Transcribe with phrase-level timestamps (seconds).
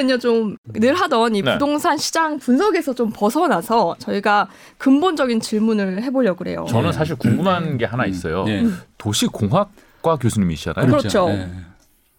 [0.00, 1.52] 오늘은요 좀 늘 하던 이 네.
[1.52, 6.64] 부동산 시장 분석에서 좀 벗어나서 저희가 근본적인 질문을 해보려고 그래요.
[6.68, 8.44] 저는 사실 궁금한 게 하나 있어요.
[8.44, 8.64] 네.
[8.98, 10.86] 도시공학과 교수님이시잖아요.
[10.86, 11.28] 그렇죠.
[11.28, 11.50] 네.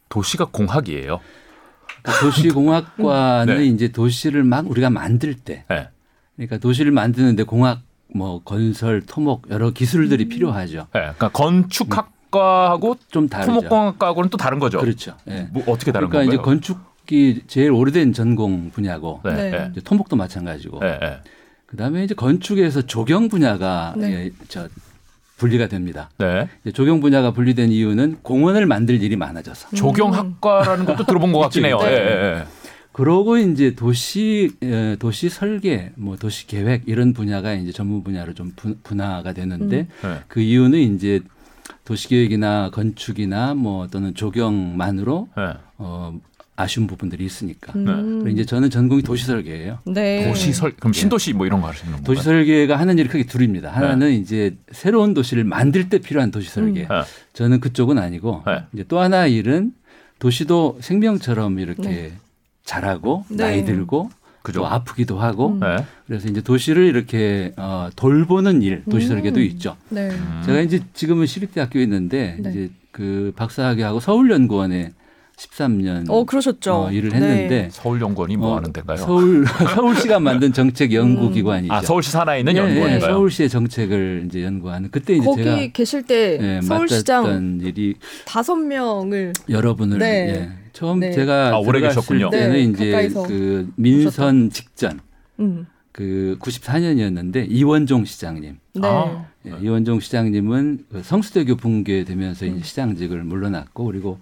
[0.09, 1.20] 도시가 공학이에요.
[2.04, 3.66] 그러니까 도시공학과는 네.
[3.66, 5.89] 이제 도시를 막 우리가 만들 때, 네.
[6.36, 7.82] 그러니까 도시를 만드는데 공학,
[8.13, 9.73] 뭐 건설, 토목 여러 음.
[9.73, 10.88] 기술들이 필요하죠.
[10.93, 11.00] 네.
[11.00, 13.54] 그러니까 건축학 과하고 좀 다르죠.
[13.54, 14.79] 토목공학과하고는 또 다른 거죠.
[14.79, 15.18] 그렇죠.
[15.27, 15.49] 예.
[15.52, 16.52] 뭐 어떻게 다른 그러니까 이제 건가요?
[17.11, 19.33] 건축이 제일 오래된 전공 분야고, 네.
[19.35, 19.51] 네.
[19.51, 19.67] 네.
[19.71, 20.97] 이제 토목도 마찬가지고, 네.
[20.99, 21.17] 네.
[21.65, 24.11] 그다음에 이제 건축에서 조경 분야가 네.
[24.25, 24.67] 예, 저
[25.37, 26.09] 분리가 됩니다.
[26.17, 26.47] 네.
[26.63, 29.75] 이제 조경 분야가 분리된 이유는 공원을 만들 일이 많아져서.
[29.75, 31.77] 조경학과라는 것도 들어본 것 같긴 해요.
[31.81, 31.87] 네.
[31.87, 32.43] 예, 예, 예.
[32.93, 38.51] 그러고 이제 도시 에, 도시 설계, 뭐 도시 계획 이런 분야가 이제 전문 분야로 좀
[38.57, 40.20] 분- 분화가 되는데 네.
[40.27, 41.21] 그 이유는 이제
[41.85, 45.43] 도시 계획이나 건축이나 뭐 또는 조경만으로 네.
[45.77, 46.20] 어
[46.62, 47.73] 아쉬운 부분들이 있으니까.
[47.76, 48.20] 음.
[48.21, 49.79] 그리고 이제 저는 전공이 도시 설계예요.
[49.85, 50.27] 네.
[50.27, 52.05] 도시설 그럼 신도시 뭐 이런 거 하시는 건가요?
[52.05, 53.71] 도시 설계가 하는 일이 크게 둘입니다.
[53.71, 56.81] 하나는 이제 새로운 도시를 만들 때 필요한 도시 설계.
[56.81, 56.87] 네.
[57.34, 58.63] 저는 그쪽은 아니고 네.
[58.73, 59.73] 이제 또 하나 일은
[60.20, 62.13] 도시도 생명처럼 이렇게 네.
[62.63, 63.37] 자라고 네.
[63.37, 64.12] 나이 들고
[64.44, 64.62] 그죠.
[64.62, 65.59] 또 아프기도 하고 음.
[65.59, 65.85] 네.
[66.07, 69.46] 그래서 이제 도시를 이렇게 어, 돌보는 일 도시 설계도 음.
[69.46, 69.75] 있죠.
[69.90, 70.09] 네.
[70.09, 70.41] 음.
[70.46, 72.50] 제가 이제 지금은 시립대학교에 있는데 네.
[72.50, 74.94] 이제 그 박사학위하고 서울연구원에
[75.41, 76.73] 13년 어 그러셨죠.
[76.73, 77.69] 어, 일을 했는데 네.
[77.72, 78.97] 서울 연구원이 뭐 어, 하는 데인가요?
[78.97, 79.45] 서울
[79.75, 81.34] 서울시가 만든 정책 연구 음.
[81.34, 81.73] 기관이죠.
[81.73, 83.13] 아 서울시 산하에 있는 예, 예, 연구원인가요?
[83.13, 87.95] 서울시의 정책을 이제 연구하는 그때 이제 거기 제가 계실 때 예, 서울시장 일이
[88.25, 90.07] 다섯 명을 여러분을 네.
[90.07, 91.12] 예, 처음 네.
[91.12, 92.29] 제가 아, 오래 계셨군요.
[92.29, 95.00] 때는 네, 이제 그 민선 직전
[95.39, 95.66] 음.
[95.91, 98.81] 그 94년이었는데 이원종 시장님 네.
[98.84, 99.25] 아.
[99.47, 102.62] 예, 이원종 시장님은 그 성수대교 붕괴되면서 음.
[102.62, 104.19] 시장직을 물러났고 그리고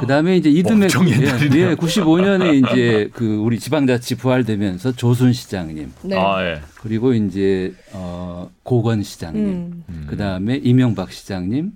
[0.00, 1.70] 그 다음에 이제 이듬해 엄청 옛날이네요.
[1.70, 6.16] 예, 95년에 이제 그 우리 지방자치 부활되면서 조순 시장님 네.
[6.18, 6.60] 아 예.
[6.80, 9.84] 그리고 이제 어 고건 시장님 음.
[9.88, 10.06] 음.
[10.08, 11.72] 그 다음에 이명박 시장님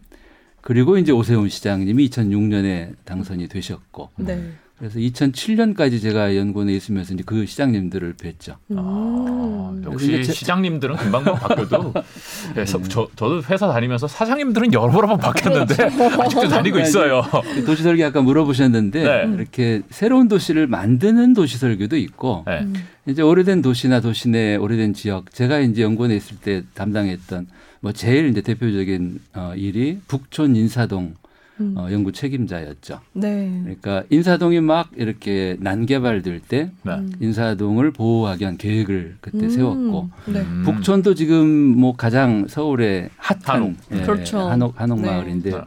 [0.61, 4.53] 그리고 이제 오세훈 시장님이 2006년에 당선이 되셨고 네.
[4.79, 8.57] 그래서 2007년까지 제가 연구원에 있으면서 이제 그 시장님들을 뵀죠.
[8.77, 9.83] 아, 음.
[9.85, 11.95] 역시 제- 시장님들은 금방금방 바뀌어도
[12.59, 15.75] 예, 서- 저, 저도 회사 다니면서 사장님들은 여러 번 바뀌었는데
[16.21, 17.23] 아직도 다니고 있어요.
[17.65, 19.33] 도시 설계 아까 물어보셨는데 네.
[19.35, 22.61] 이렇게 새로운 도시를 만드는 도시 설계도 있고 네.
[22.63, 22.75] 음.
[23.07, 27.47] 이제 오래된 도시나 도시 내 오래된 지역 제가 이제 연구원에 있을 때 담당했던
[27.81, 31.15] 뭐 제일 이제 대표적인 어, 일이 북촌 인사동
[31.61, 31.75] 음.
[31.77, 33.01] 어, 연구 책임자였죠.
[33.13, 33.61] 네.
[33.63, 36.93] 그러니까 인사동이 막 이렇게 난개발될 때 네.
[36.93, 37.13] 음.
[37.21, 39.51] 인사동을 보호하기 위한 계획을 그때 음.
[39.51, 40.41] 세웠고 네.
[40.41, 40.63] 음.
[40.65, 43.75] 북촌도 지금 뭐 가장 서울의 핫한 한옥.
[43.93, 44.39] 예, 그렇죠.
[44.49, 45.07] 한옥 한옥 네.
[45.11, 45.61] 마을인데 네.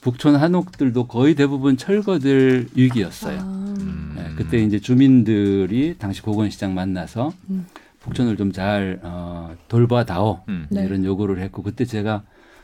[0.00, 3.38] 북촌 한옥들도 거의 대부분 철거될 위기였어요.
[3.40, 3.74] 아.
[3.80, 4.16] 음.
[4.18, 7.66] 예, 그때 이제 주민들이 당시 고건시장 만나서 음.
[8.00, 10.66] 북촌을 좀 잘 어, 돌봐다오 음.
[10.70, 10.84] 네.
[10.84, 12.22] 이런 요구를 했고 그때 제가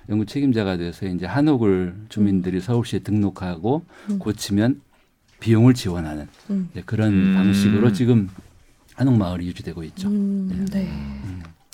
[0.09, 4.19] 연구 책임자가 돼서 이제 한옥을 주민들이 서울시에 등록하고 음.
[4.19, 4.81] 고치면
[5.41, 6.69] 비용을 지원하는 음.
[6.73, 7.35] 이제 그런 음.
[7.35, 8.29] 방식으로 지금
[8.95, 10.09] 한옥 마을이 유지되고 있죠.
[10.09, 10.67] 음.
[10.73, 10.89] 네.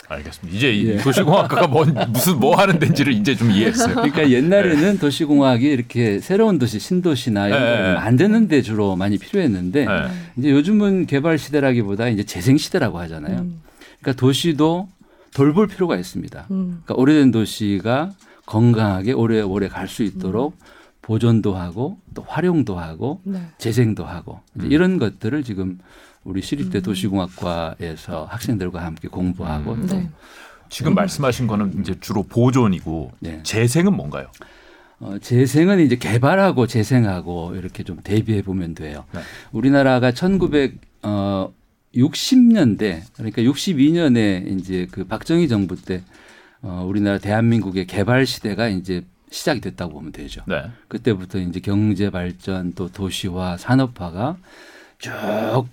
[0.06, 0.56] 알겠습니다.
[0.56, 0.96] 이제 이 예.
[1.02, 3.94] 도시공학과가 뭔 무슨 뭐 하는 데인지를 이제 좀 이해했어요.
[3.94, 7.94] 그러니까 옛날에는 도시공학이 이렇게 새로운 도시, 신도시나 이런 걸 네.
[7.94, 9.92] 만드는 데 주로 많이 필요했는데 네.
[10.36, 13.38] 이제 요즘은 개발 시대라기보다 이제 재생 시대라고 하잖아요.
[13.38, 13.62] 음.
[14.00, 14.88] 그러니까 도시도
[15.34, 16.46] 돌볼 필요가 있습니다.
[16.50, 16.82] 음.
[16.84, 18.12] 그러니까 오래된 도시가
[18.46, 20.56] 건강하게 오래오래 갈 수 있도록
[21.02, 23.40] 보존도 하고 또 활용도 하고 네.
[23.58, 24.72] 재생도 하고 음.
[24.72, 25.78] 이런 것들을 지금
[26.24, 26.82] 우리 시립대 음.
[26.82, 29.86] 도시공학과에서 학생들과 함께 공부하고 음.
[29.86, 30.08] 또 네.
[30.70, 33.40] 지금 말씀하신 거는 이제 주로 보존이고 네.
[33.42, 34.28] 재생은 뭔가요?
[35.00, 39.04] 어, 재생은 이제 개발하고 재생하고 이렇게 좀 대비해 보면 돼요.
[39.12, 39.20] 네.
[39.52, 41.52] 우리나라가 1900 어,
[41.94, 46.02] 60년대 그러니까 62년에 이제 그 박정희 정부 때
[46.62, 50.42] 어, 우리나라 대한민국의 개발 시대가 이제 시작이 됐다고 보면 되죠.
[50.46, 50.62] 네.
[50.88, 54.36] 그때부터 이제 경제 발전 또 도시화 산업화가
[54.98, 55.66] 쭉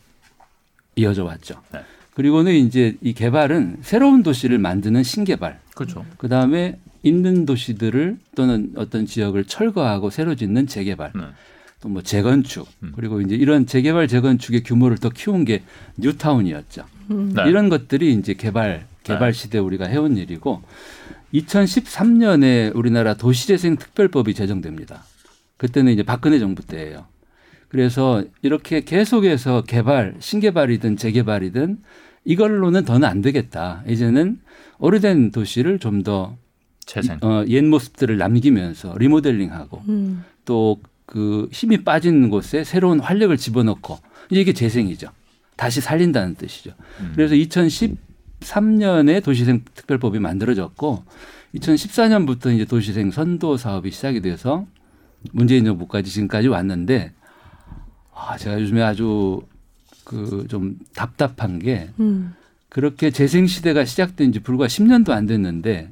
[0.96, 1.62] 이어져 왔죠.
[1.72, 1.82] 네.
[2.14, 6.06] 그리고는 이제 이 개발은 새로운 도시를 만드는 신개발 그렇죠.
[6.18, 11.22] 그 다음에 있는 도시들을 또는 어떤 지역을 철거하고 새로 짓는 재개발, 네.
[11.82, 12.94] 또 뭐 재건축, 음.
[12.96, 15.64] 그리고 이제 이런 재개발 재건축의 규모를 더 키운 게
[15.98, 16.86] 뉴타운이었죠.
[17.10, 17.34] 음.
[17.36, 17.50] 네.
[17.50, 20.62] 이런 것들이 이제 개발 개발 시대 우리가 해온 일이고
[21.34, 25.04] 2013년에 우리나라 도시재생 특별법이 제정됩니다.
[25.58, 27.06] 그때는 이제 박근혜 정부 때예요.
[27.68, 31.80] 그래서 이렇게 계속해서 개발, 신개발이든 재개발이든
[32.26, 33.84] 이걸로는 더는 안 되겠다.
[33.88, 34.40] 이제는
[34.80, 36.38] 오래된 도시를 좀 더
[36.86, 37.18] 재생.
[37.22, 40.26] 어, 옛 모습들을 남기면서 리모델링하고 음.
[40.46, 40.80] 또
[41.12, 44.00] 그 힘이 빠진 곳에 새로운 활력을 집어넣고
[44.30, 45.10] 이게 재생이죠.
[45.58, 46.72] 다시 살린다는 뜻이죠.
[47.02, 47.12] 음.
[47.14, 51.04] 그래서 2013년에 도시생 특별법이 만들어졌고
[51.56, 54.66] 2014년부터 이제 도시생 선도 사업이 시작이 돼서
[55.34, 57.12] 문재인 정부까지 지금까지 왔는데
[58.16, 59.42] 아, 제가 요즘에 아주
[60.06, 62.36] 그 좀 답답한 게 음.
[62.70, 65.92] 그렇게 재생 시대가 시작된 지 불과 10년도 안 됐는데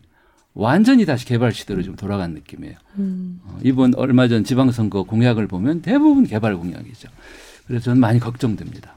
[0.54, 2.76] 완전히 다시 개발 시대로 좀 돌아간 느낌이에요.
[2.98, 3.40] 음.
[3.46, 7.08] 어, 이번 얼마 전 지방선거 공약을 보면 대부분 개발 공약이죠.
[7.68, 8.96] 그래서 저는 많이 걱정됩니다.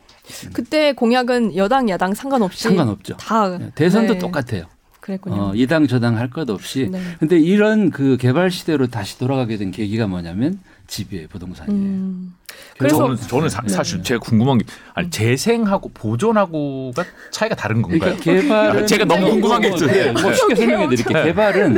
[0.52, 3.16] 그때 공약은 여당 야당 상관없이 상관없죠.
[3.18, 4.64] 다 네, 대선도 네, 똑같아요.
[5.00, 5.36] 그랬군요.
[5.36, 6.88] 어, 이당 저당 할 것 없이.
[6.90, 7.00] 네.
[7.18, 11.80] 근데 이런 그 개발 시대로 다시 돌아가게 된 계기가 뭐냐면 집이에요, 부동산이에요.
[11.80, 12.34] 음.
[12.78, 14.64] 그래서 저는 저는 사, 실 제가 궁금한 게
[14.94, 18.16] 아니 재생하고 보존하고가 차이가 다른 건가요?
[18.20, 19.86] 그러니까 개발은 제가 너무 궁금한 게 있어요.
[19.90, 21.18] 네, 뭐 쉽게 설명해 드릴게요.
[21.18, 21.24] 네.
[21.24, 21.76] 개발은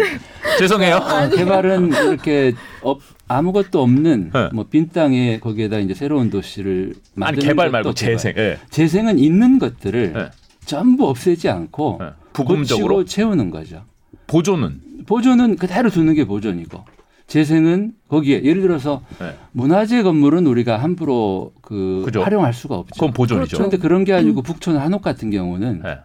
[0.58, 0.96] 죄송해요.
[0.96, 4.48] 어, 개발은 이렇게 업, 아무것도 없는 네.
[4.52, 8.16] 뭐 빈 땅에 거기에다 이제 새로운 도시를 아니 만드는 개발 것도 말고 개발.
[8.16, 8.34] 재생.
[8.36, 8.58] 예.
[8.70, 10.30] 재생은 있는 것들을 네.
[10.64, 12.08] 전부 없애지 않고 네.
[12.32, 13.84] 부분적으로 고치고 채우는 거죠.
[14.26, 16.84] 보존은 보존은 그대로 두는 게 보존이고
[17.26, 19.34] 재생은 거기에 예를 들어서 네.
[19.52, 22.22] 문화재 건물은 우리가 함부로 그 그죠.
[22.22, 22.94] 활용할 수가 없죠.
[22.94, 23.46] 그건 보존이죠.
[23.46, 23.56] 그렇죠.
[23.56, 25.98] 그런데 그런 게 아니고 북촌 한옥 같은 경우는 네.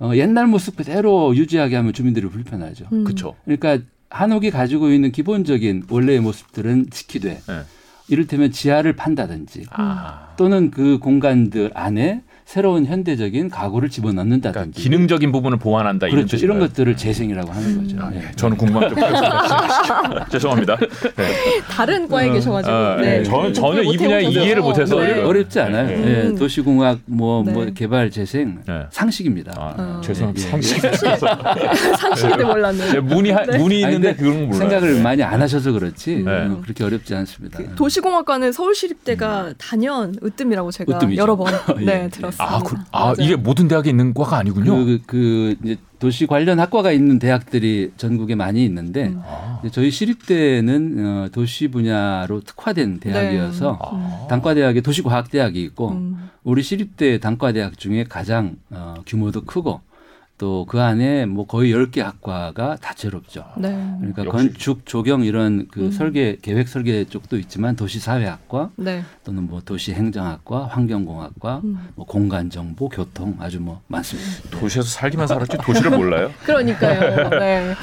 [0.00, 2.86] 어, 옛날 모습 그대로 유지하게 하면 주민들이 불편하죠.
[2.92, 3.04] 음.
[3.04, 3.36] 그렇죠.
[3.44, 7.60] 그러니까 한옥이 가지고 있는 기본적인 원래의 모습들은 지키되 네.
[8.08, 10.34] 이를테면 지하를 판다든지 아.
[10.36, 16.44] 또는 그 공간들 안에 새로운 현대적인 가구를 그러니까 집어넣는다든지 기능적인 부분을 보완한다 이런 그렇죠.
[16.44, 16.58] 이런?
[16.58, 17.96] 것들을 재생이라고 하는 거죠.
[18.00, 18.24] 아, 네.
[18.26, 18.32] 예.
[18.34, 20.26] 저는 궁금한 점 풀렸습니다.
[20.32, 20.76] 죄송합니다.
[21.16, 21.32] 네.
[21.70, 23.18] 다른 과에 계셔가지고 아, 네.
[23.18, 23.22] 네.
[23.22, 24.44] 저는 전혀 이 분야에 못해오셔서.
[24.44, 25.14] 이해를 못해서 네.
[25.14, 25.22] 네.
[25.22, 25.86] 어렵지 않아요.
[25.86, 25.92] 네.
[25.92, 26.34] 예, 음.
[26.34, 27.72] 도시공학 뭐, 뭐 네.
[27.72, 28.82] 개발 재생 네.
[28.90, 29.52] 상식입니다.
[29.56, 30.00] 아, 어.
[30.02, 30.46] 죄송합니다.
[30.48, 30.80] 예, 상식.
[32.00, 32.94] 상식인데 몰랐네.
[32.96, 33.58] 예, 문이 하, 네.
[33.58, 34.58] 문이 있는데 그런 건 몰라요.
[34.58, 35.02] 생각을 네.
[35.02, 36.32] 많이 안 하셔서 그렇지 네.
[36.32, 37.58] 어, 그렇게 어렵지 않습니다.
[37.58, 41.22] 그 도시공학과는 서울시립대가 단연 으뜸이라고 제가 으뜸이죠.
[41.22, 42.08] 여러 번 예, 네, 예.
[42.08, 42.39] 들었습니다.
[42.40, 43.14] 아, 그, 아.
[43.18, 44.84] 이게 모든 대학에 있는 과가 아니군요.
[44.84, 49.22] 그, 그 이제 도시 관련 학과가 있는 대학들이 전국에 많이 있는데 음.
[49.70, 54.26] 저희 시립 대는 어, 도시 분야로 특화된 대학이어서 아.
[54.28, 56.30] 단과대학에 도시과학대학이 있고 음.
[56.42, 59.80] 우리 시립대 단과대학 중에 가장 어, 규모도 크고
[60.40, 63.44] 또 그 안에 뭐 거의 10개 학과가 다채롭죠.
[63.58, 63.70] 네.
[63.98, 64.48] 그러니까 역시.
[64.48, 65.90] 건축, 조경 이런 그 음.
[65.90, 69.02] 설계, 계획 설계 쪽도 있지만 도시사회학과 네.
[69.24, 71.88] 또는 뭐 도시행정학과, 환경공학과, 음.
[71.96, 74.50] 뭐 공간정보, 교통 아주 뭐 많습니다.
[74.50, 76.30] 도시에서 살기만 살았지 도시를 몰라요.
[76.46, 77.30] 그러니까요.
[77.30, 77.74] 네.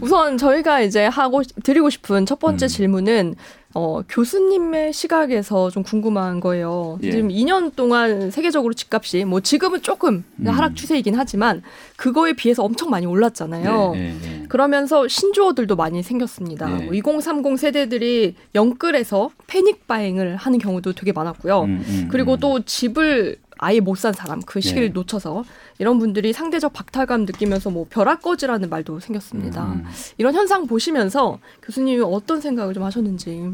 [0.00, 2.68] 우선 저희가 이제 하고 드리고 싶은 첫 번째 음.
[2.68, 3.34] 질문은
[3.74, 6.98] 어, 교수님의 시각에서 좀 궁금한 거예요.
[7.02, 7.10] 예.
[7.10, 10.46] 지금 2년 동안 세계적으로 집값이 뭐 지금은 조금 음.
[10.46, 11.62] 하락 추세이긴 하지만
[11.96, 13.92] 그거에 비해서 엄청 많이 올랐잖아요.
[13.94, 14.46] 네, 네, 네.
[14.48, 16.68] 그러면서 신조어들도 많이 생겼습니다.
[16.68, 16.88] 네.
[16.90, 21.62] 뭐2030 세대들이 영끌에서 패닉 바잉을 하는 경우도 되게 많았고요.
[21.62, 22.40] 음, 음, 그리고 음.
[22.40, 24.92] 또 집을 아예 못 산 사람 그 시기를 네.
[24.92, 25.44] 놓쳐서
[25.78, 29.64] 이런 분들이 상대적 박탈감 느끼면서 뭐 벼락거지라는 말도 생겼습니다.
[29.64, 29.84] 음, 음.
[30.18, 33.50] 이런 현상 보시면서 교수님이 어떤 생각을 좀 하셨는지.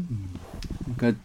[0.95, 1.19] 그러니까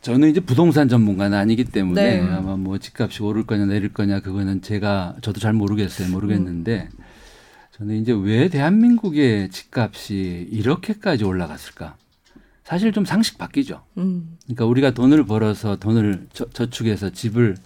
[0.00, 2.30] 저는 이제 부동산 전문가는 아니기 때문에 네.
[2.30, 6.08] 아마 뭐 집값이 오를 거냐 내릴 거냐 그거는 제가 저도 잘 모르겠어요.
[6.08, 6.88] 모르겠는데
[7.72, 11.96] 저는 이제 왜 대한민국의 집값이 이렇게까지 올라갔을까?
[12.64, 13.82] 사실 좀 상식 바뀌죠.
[13.96, 17.56] 음, 그러니까 우리가 돈을 벌어서 돈을 저, 저축해서 집을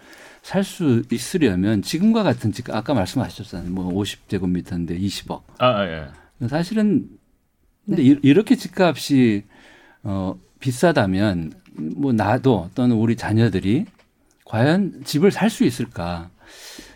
[0.43, 3.71] 살 수 있으려면 지금과 같은 집 아까 말씀하셨잖아요.
[3.71, 5.43] 뭐 50제곱미터인데 20억.
[5.59, 6.09] 아 예.
[6.49, 7.09] 사실은
[7.87, 8.09] 근데 네.
[8.11, 9.45] 이- 이렇게 집값이
[10.03, 13.87] 어 비싸다면 뭐 나도 또는 우리 자녀들이
[14.45, 16.29] 과연 집을 살 수 있을까?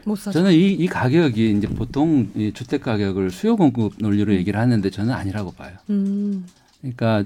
[0.04, 0.38] 못 사죠.
[0.40, 5.12] 저는 이, 이 가격이 이제 보통 이 주택 가격을 수요 공급 논리로 얘기를 하는데 저는
[5.14, 5.76] 아니라고 봐요.
[5.90, 6.46] 음,
[6.80, 7.24] 그러니까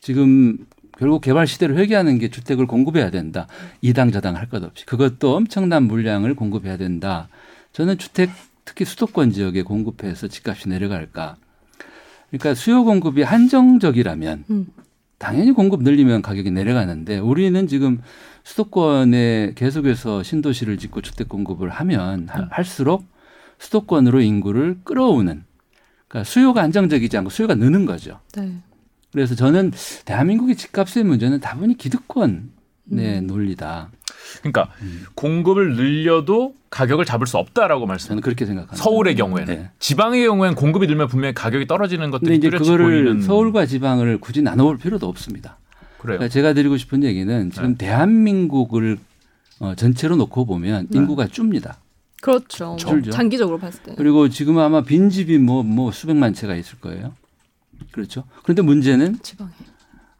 [0.00, 0.58] 지금
[0.98, 3.46] 결국 개발 시대를 회귀하는 게 주택을 공급해야 된다.
[3.80, 7.28] 이당 저당 할 것 없이 그것도 엄청난 물량을 공급해야 된다.
[7.72, 8.30] 저는 주택
[8.64, 11.36] 특히 수도권 지역에 공급해서 집값이 내려갈까.
[12.30, 14.66] 그러니까 수요 공급이 한정적이라면 음,
[15.18, 18.00] 당연히 공급 늘리면 가격이 내려가는데 우리는 지금
[18.44, 23.04] 수도권에 계속해서 신도시를 짓고 주택 공급을 하면 하- 할수록
[23.58, 25.44] 수도권으로 인구를 끌어오는
[26.08, 28.20] 그러니까 수요가 안정적이지 않고 수요가 느는 거죠.
[28.34, 28.52] 네.
[29.12, 29.72] 그래서 저는
[30.04, 32.40] 대한민국의 집값의 문제는 다분히 기득권의
[32.92, 33.26] 음.
[33.26, 33.90] 논리다.
[34.40, 35.04] 그러니까 음.
[35.14, 38.08] 공급을 늘려도 가격을 잡을 수 없다라고 말씀.
[38.08, 38.82] 저는 그렇게 생각합니다.
[38.82, 39.70] 서울의 경우에는 네.
[39.78, 44.40] 지방의 경우에는 공급이 늘면 분명히 가격이 떨어지는 것들이 이제 뚜렷이 그거를 보이는 서울과 지방을 굳이
[44.40, 45.58] 나눠볼 필요도 없습니다.
[45.98, 46.18] 그래요.
[46.18, 47.86] 그러니까 제가 드리고 싶은 얘기는 지금 네.
[47.86, 48.98] 대한민국을
[49.60, 50.98] 어, 전체로 놓고 보면 네.
[50.98, 51.76] 인구가 줍니다.
[52.22, 52.76] 그렇죠.
[52.78, 53.10] 줄죠.
[53.10, 53.94] 장기적으로 봤을 때.
[53.96, 57.12] 그리고 지금 아마 빈집이 뭐, 뭐 수백만 채가 있을 거예요.
[57.90, 58.24] 그렇죠.
[58.42, 59.50] 그런데 문제는 지방에.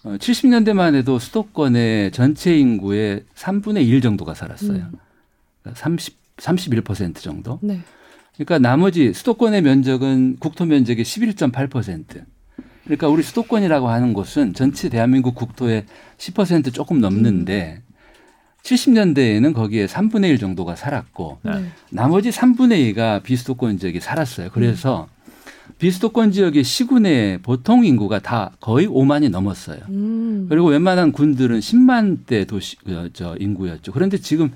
[0.05, 4.79] 어, 70년대만 해도 수도권의 전체 인구의 3분의 1 정도가 살았어요.
[4.79, 4.93] 음.
[5.63, 7.59] 그러니까 30, 31% 정도.
[7.63, 7.81] 네.
[8.35, 12.25] 그러니까 나머지 수도권의 면적은 국토 면적의 11.8%.
[12.85, 15.87] 그러니까 우리 수도권이라고 하는 곳은 전체 대한민국 국토의
[16.19, 17.83] 10% 조금 넘는데
[18.63, 21.61] 70년대에는 거기에 3분의 1 정도가 살았고 네.
[21.61, 21.69] 네.
[21.91, 24.51] 나머지 3분의 2가 비수도권 지역이 살았어요.
[24.53, 25.09] 그래서
[25.79, 29.79] 비수도권 지역의 시군의 보통 인구가 다 거의 5만이 넘었어요.
[29.89, 30.47] 음.
[30.49, 33.93] 그리고 웬만한 군들은 10만 대 도시 어, 저 인구였죠.
[33.93, 34.53] 그런데 지금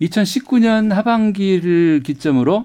[0.00, 2.64] 2019년 하반기를 기점으로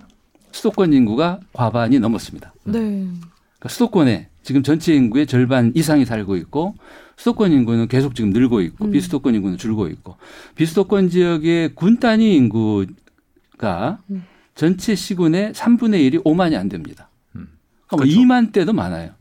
[0.51, 2.53] 수도권 인구가 과반이 넘었습니다.
[2.65, 2.79] 네.
[2.79, 6.75] 그러니까 수도권에 지금 전체 인구의 절반 이상이 살고 있고
[7.17, 8.91] 수도권 인구는 계속 지금 늘고 있고 음.
[8.91, 10.17] 비수도권 인구는 줄고 있고
[10.55, 14.23] 비수도권 지역의 군 단위 인구가 음.
[14.53, 17.09] 전체 시군의 3분의 1이 5만이 안 됩니다.
[17.95, 17.99] 음.
[17.99, 18.19] 그렇죠.
[18.19, 19.11] 2만 대도 많아요.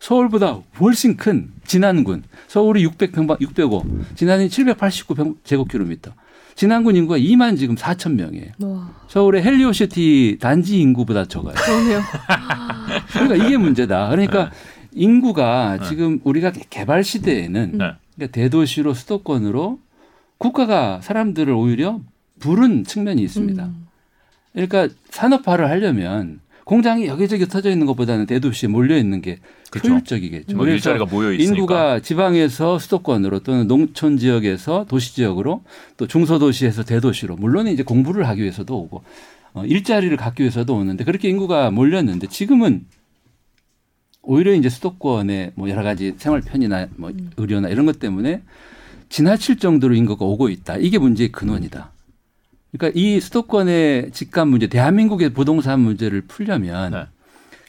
[0.00, 3.84] 서울보다 훨씬 큰 진안군 서울이 600평방 605
[4.14, 6.12] 진안이 789 제곱킬로미터
[6.54, 8.52] 진안군 인구가 2만 지금 4천 명이에요.
[8.60, 8.90] 와.
[9.08, 11.54] 서울의 헬리오시티 단지 인구보다 적어요.
[11.54, 12.00] 그러네요.
[13.12, 14.08] 그러니까 이게 문제다.
[14.08, 14.50] 그러니까
[14.92, 15.88] 인구가 네.
[15.88, 17.92] 지금 우리가 개발 시대에는 네.
[18.16, 19.78] 그러니까 대도시로 수도권으로
[20.38, 22.00] 국가가 사람들을 오히려
[22.40, 23.64] 부른 측면이 있습니다.
[23.64, 23.86] 음.
[24.52, 29.40] 그러니까 산업화를 하려면 공장이 여기저기 터져 있는 것보다는 대도시에 몰려 있는 게
[29.72, 29.90] 그렇죠.
[29.90, 30.56] 효율적이겠죠.
[30.56, 31.52] 뭐 일자리가 모여 있으니까.
[31.52, 35.64] 인구가 지방에서 수도권으로 또는 농촌 지역에서 도시 지역으로
[35.96, 39.02] 또 중소도시에서 대도시로 물론 이제 공부를 하기 위해서도 오고
[39.54, 42.86] 어, 일자리를 갖기 위해서도 오는데 그렇게 인구가 몰렸는데 지금은
[44.22, 48.42] 오히려 이제 수도권에 뭐 여러 가지 생활 편이나 뭐 의료나 이런 것 때문에
[49.08, 50.76] 지나칠 정도로 인구가 오고 있다.
[50.76, 51.90] 이게 문제의 근원이다.
[52.72, 57.06] 그러니까 이 수도권의 집값 문제, 대한민국의 부동산 문제를 풀려면 네.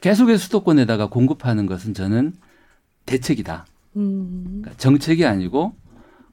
[0.01, 2.33] 계속해서 수도권에다가 공급하는 것은 저는
[3.05, 3.65] 대책이다.
[3.97, 4.43] 음.
[4.61, 5.73] 그러니까 정책이 아니고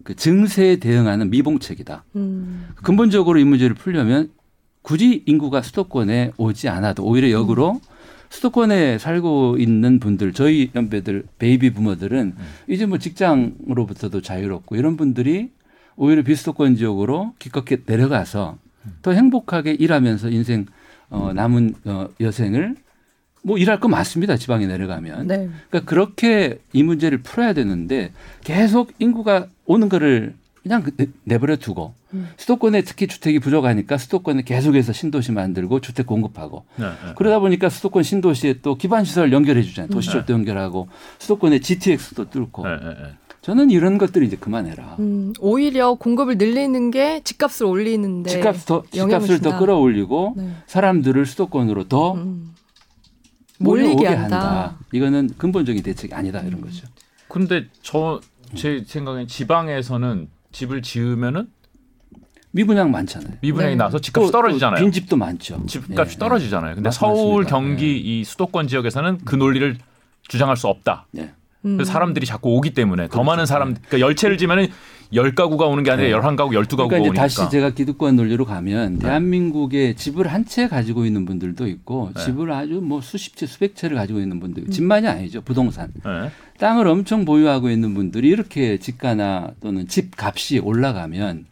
[0.04, 2.04] 그 증세에 대응하는 미봉책이다.
[2.16, 2.68] 음.
[2.82, 4.30] 근본적으로 이 문제를 풀려면
[4.82, 7.80] 굳이 인구가 수도권에 오지 않아도 오히려 역으로
[8.30, 12.34] 수도권에 살고 있는 분들 저희 연배들 베이비 부모들은
[12.68, 15.50] 이제 뭐 직장으로부터도 자유롭고 이런 분들이
[15.98, 18.56] 오히려 비수도권 지역으로 기껏게 내려가서
[19.02, 20.66] 더 행복하게 일하면서 인생
[21.10, 22.76] 어, 남은 어, 여생을
[23.42, 25.48] 뭐 일할 거 맞습니다 지방에 내려가면 네.
[25.68, 28.12] 그러니까 그렇게 이 문제를 풀어야 되는데
[28.44, 32.28] 계속 인구가 오는 거를 그냥 그- 내- 내버려 두고 음.
[32.36, 37.12] 수도권에 특히 주택이 부족하니까 수도권에 계속해서 신도시 만들고 주택 공급하고 네, 네.
[37.16, 39.90] 그러다 보니까 수도권 신도시에 또 기반 시설 연결해 주잖아요.
[39.90, 40.88] 도시철도 연결하고
[41.18, 43.14] 수도권에 GTX도 뚫고 네, 네, 네.
[43.48, 44.96] 저는 이런 것들을 이제 그만해라.
[44.98, 49.58] 음, 오히려 공급을 늘리는 게 집값을 올리는데 집값 더 집값을 더 준다.
[49.58, 50.50] 끌어올리고 네.
[50.66, 52.54] 사람들을 수도권으로 더 음.
[53.58, 54.76] 몰리게 몰려오게 한다.
[54.92, 56.86] 이거는 근본적인 대책이 아니다 이런 거죠.
[57.28, 58.20] 근데 저
[58.54, 61.48] 제 생각엔 지방에서는 집을 지으면은
[62.50, 63.34] 미분양 많잖아요.
[63.42, 63.76] 미분양이 네.
[63.76, 64.78] 나서 집값이 또- 떨어지잖아요.
[64.78, 65.64] 또 빈집도 많죠.
[65.66, 66.74] 집값이 예, 떨어지잖아요.
[66.76, 67.50] 근데 맞- 서울, 맞습니다.
[67.50, 69.76] 경기 이 수도권 지역에서는 그 논리를
[70.28, 71.06] 주장할 수 없다.
[71.18, 71.32] 예.
[71.64, 71.76] 음.
[71.76, 73.24] 그래서 사람들이 자꾸 오기 때문에 더 그렇죠.
[73.24, 74.68] 많은 사람 그러니까 열채를 지면은
[75.14, 76.12] 열 가구가 오는 게 아니라 네.
[76.12, 77.22] 열한 가구, 열두 가구가 그러니까 오니까.
[77.22, 78.98] 다시 제가 기득권 논리로 가면 네.
[78.98, 82.24] 대한민국에 집을 한 채 가지고 있는 분들도 있고 네.
[82.24, 86.30] 집을 아주 뭐 수십 채, 수백 채를 가지고 있는 분들 있고 집만이 아니죠 부동산 네.
[86.58, 91.46] 땅을 엄청 보유하고 있는 분들이 이렇게 집가나 또는 집 값이 올라가면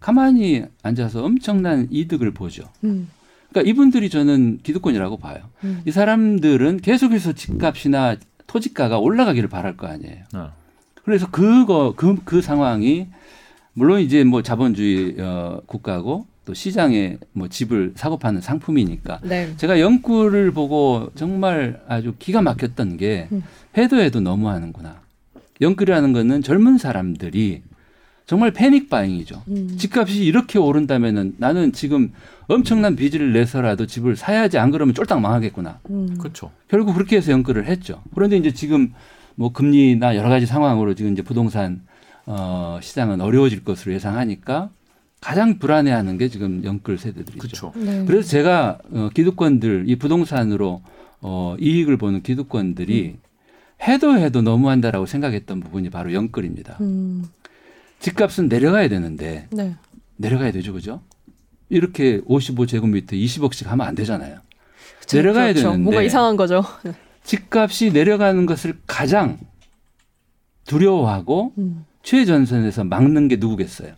[0.00, 2.64] 가만히 앉아서 엄청난 이득을 보죠.
[2.84, 3.08] 음.
[3.50, 5.38] 그러니까 이분들이 저는 기득권이라고 봐요.
[5.64, 5.82] 음.
[5.86, 8.16] 이 사람들은 계속해서 집값이나
[8.52, 10.24] 토지가가 올라가기를 바랄 거 아니에요.
[10.34, 10.40] 네.
[11.04, 13.08] 그래서 그거 그, 그 상황이
[13.72, 19.56] 물론 이제 뭐 자본주의 어, 국가고 또 시장에 뭐 집을 사고 파는 상품이니까 네.
[19.56, 23.42] 제가 영구를 보고 정말 아주 기가 막혔던 게 음.
[23.78, 25.00] 해도 해도 너무하는구나.
[25.62, 27.62] 영끌이라는 거는 젊은 사람들이
[28.26, 29.42] 정말 패닉 바잉이죠.
[29.48, 29.76] 음.
[29.76, 32.12] 집값이 이렇게 오른다면은 나는 지금
[32.46, 35.80] 엄청난 빚을 내서라도 집을 사야지 안 그러면 쫄딱 망하겠구나.
[35.90, 36.16] 음.
[36.18, 36.50] 그렇죠.
[36.68, 38.02] 결국 그렇게 해서 연끌을 했죠.
[38.14, 38.92] 그런데 이제 지금
[39.34, 41.82] 뭐 금리나 여러 가지 상황으로 지금 이제 부동산
[42.26, 44.70] 어 시장은 어려워질 것으로 예상하니까
[45.20, 47.38] 가장 불안해하는 게 지금 연끌 세대들이죠.
[47.38, 47.72] 그렇죠.
[47.76, 48.04] 네.
[48.06, 50.82] 그래서 제가 어 기득권들 이 부동산으로
[51.20, 53.16] 어 이익을 보는 기득권들이
[53.88, 56.76] 해도 해도 너무한다라고 생각했던 부분이 바로 연끌입니다.
[56.80, 57.24] 음.
[58.02, 59.76] 집값은 내려가야 되는데 네.
[60.16, 61.02] 내려가야 되죠, 그죠?
[61.68, 64.40] 이렇게 55제곱미터 20억씩 하면 안 되잖아요.
[65.12, 65.68] 내려가야 그렇죠.
[65.68, 66.64] 되는데 뭔가 이상한 거죠.
[67.24, 69.38] 집값이 내려가는 것을 가장
[70.66, 71.84] 두려워하고 음.
[72.02, 73.94] 최전선에서 막는 게 누구겠어요?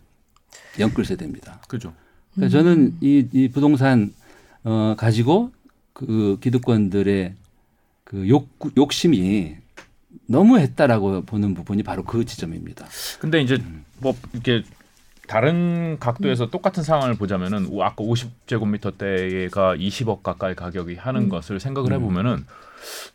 [0.79, 1.61] 영끌 세대입니다.
[1.67, 1.93] 그죠.
[2.35, 4.13] 그러니까 저는 이, 이 부동산
[4.63, 5.51] 어, 가지고
[5.93, 7.33] 그 기득권들의
[8.03, 9.55] 그 욕, 욕심이
[10.27, 12.85] 너무 했다라고 보는 부분이 바로 그 지점입니다.
[13.19, 13.57] 근데 이제
[13.99, 14.63] 뭐 이렇게
[15.27, 21.29] 다른 각도에서 똑같은 상황을 보자면은 우- 아까 50제곱미터 대가 20억 가까이 가격이 하는 음.
[21.29, 22.45] 것을 생각을 해보면은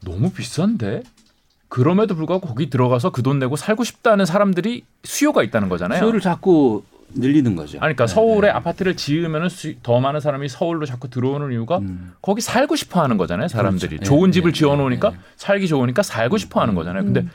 [0.05, 1.03] 너무 비싼데
[1.69, 6.01] 그럼에도 불구하고 거기 들어가서 그 돈 내고 살고 싶다는 사람들이 수요가 있다는 거잖아요.
[6.01, 6.83] 수요를 자꾸
[7.13, 7.77] 늘리는 거죠.
[7.79, 8.53] 아니, 그러니까 네, 서울에 네.
[8.55, 12.13] 아파트를 지으면은 수- 더 많은 사람이 서울로 자꾸 들어오는 이유가 음.
[12.23, 13.97] 거기 살고 싶어 하는 거잖아요, 사람들이.
[13.99, 14.09] 그렇죠.
[14.09, 15.23] 좋은 네, 집을 네, 지어 놓으니까 네, 네.
[15.37, 17.05] 살기 좋으니까 살고 싶어 하는 거잖아요.
[17.05, 17.31] 근데 음.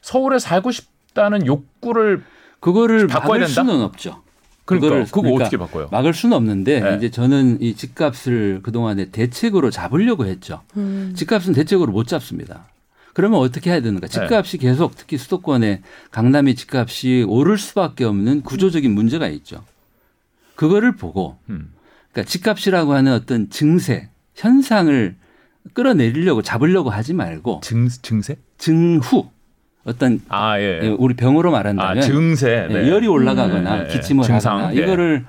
[0.00, 2.22] 서울에 살고 싶다는 욕구를
[2.62, 3.52] 그거를 바꿔야 막을 된다?
[3.64, 4.22] 수는 없죠.
[4.64, 5.88] 그러니까 그거를- 그거 그러니까 어떻게 바꿔요?
[5.90, 6.96] 막을 수는 없는데 네.
[6.96, 10.62] 이제 저는 이 집값을 그동안에 대책으로 잡으려고 했죠.
[10.76, 11.12] 음.
[11.16, 12.66] 집값은 대책으로 못 잡습니다.
[13.14, 14.06] 그러면 어떻게 해야 되는가?
[14.06, 14.12] 네.
[14.12, 19.64] 집값이 계속 특히 수도권의 강남의 집값이 오를 수밖에 없는 구조적인 문제가 있죠.
[20.54, 21.72] 그거를 보고 음.
[22.12, 25.16] 그러니까 집값이라고 하는 어떤 증세 현상을
[25.74, 28.36] 끌어내리려고 잡으려고 하지 말고 증 증세?
[28.58, 29.28] 증후
[29.84, 30.80] 어떤 아 예.
[30.82, 32.66] 예, 우리 병으로 아 말한다면 증세.
[32.70, 32.88] 예, 네.
[32.88, 33.92] 열이 올라가거나 음, 네, 네.
[33.94, 34.82] 기침을 증상, 하거나 예.
[34.82, 35.24] 이거를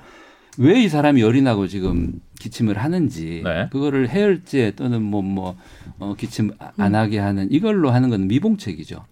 [0.58, 3.68] 왜 이 사람이 열이 나고 지금 기침을 하는지 네.
[3.72, 5.56] 그거를 해열제 또는 뭐뭐
[5.98, 9.04] 어, 기침 안 하게 하는 이걸로 하는 건 미봉책이죠.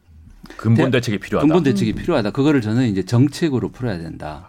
[0.57, 1.47] 근본 대책이 필요하다.
[1.47, 2.31] 근본 대책이 필요하다.
[2.31, 4.49] 그거를 저는 이제 정책으로 풀어야 된다.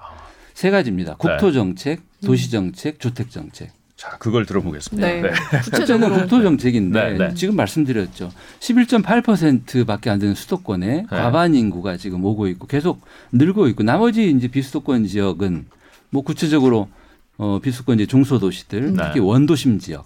[0.54, 1.16] 세 가지입니다.
[1.16, 3.72] 국토 정책, 도시 정책, 주택 정책.
[4.04, 5.08] 자 그걸 들어보겠습니다.
[5.08, 5.22] 네.
[5.22, 5.30] 네.
[5.32, 7.34] 첫째는 구체적으로 국토 정책인데 네, 네.
[7.36, 8.32] 지금 말씀드렸죠.
[8.60, 11.06] 11.8%밖에 안 되는 수도권에 네.
[11.08, 13.00] 과반 인구가 지금 오고 있고 계속
[13.32, 15.68] 늘고 있고 나머지 이제 비수도권 지역은
[16.10, 16.90] 뭐 구체적으로
[17.38, 19.04] 어 비수도권 이제 중소도시들 네.
[19.06, 20.06] 특히 원도심 지역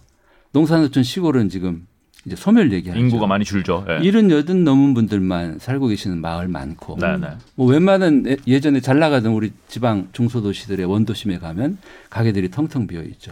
[0.51, 1.87] 농산어촌 시골은 지금
[2.27, 2.99] 이제 소멸 얘기하죠.
[2.99, 3.83] 인구가 많이 줄죠.
[3.89, 4.05] 예.
[4.05, 7.29] 일흔 여든 넘은 분들만 살고 계시는 마을 많고 네, 네.
[7.55, 11.79] 뭐 웬만한 예- 예전에 잘 나가던 우리 지방 중소도시들의 원도심에 가면
[12.11, 13.31] 가게들이 텅텅 비어 있죠.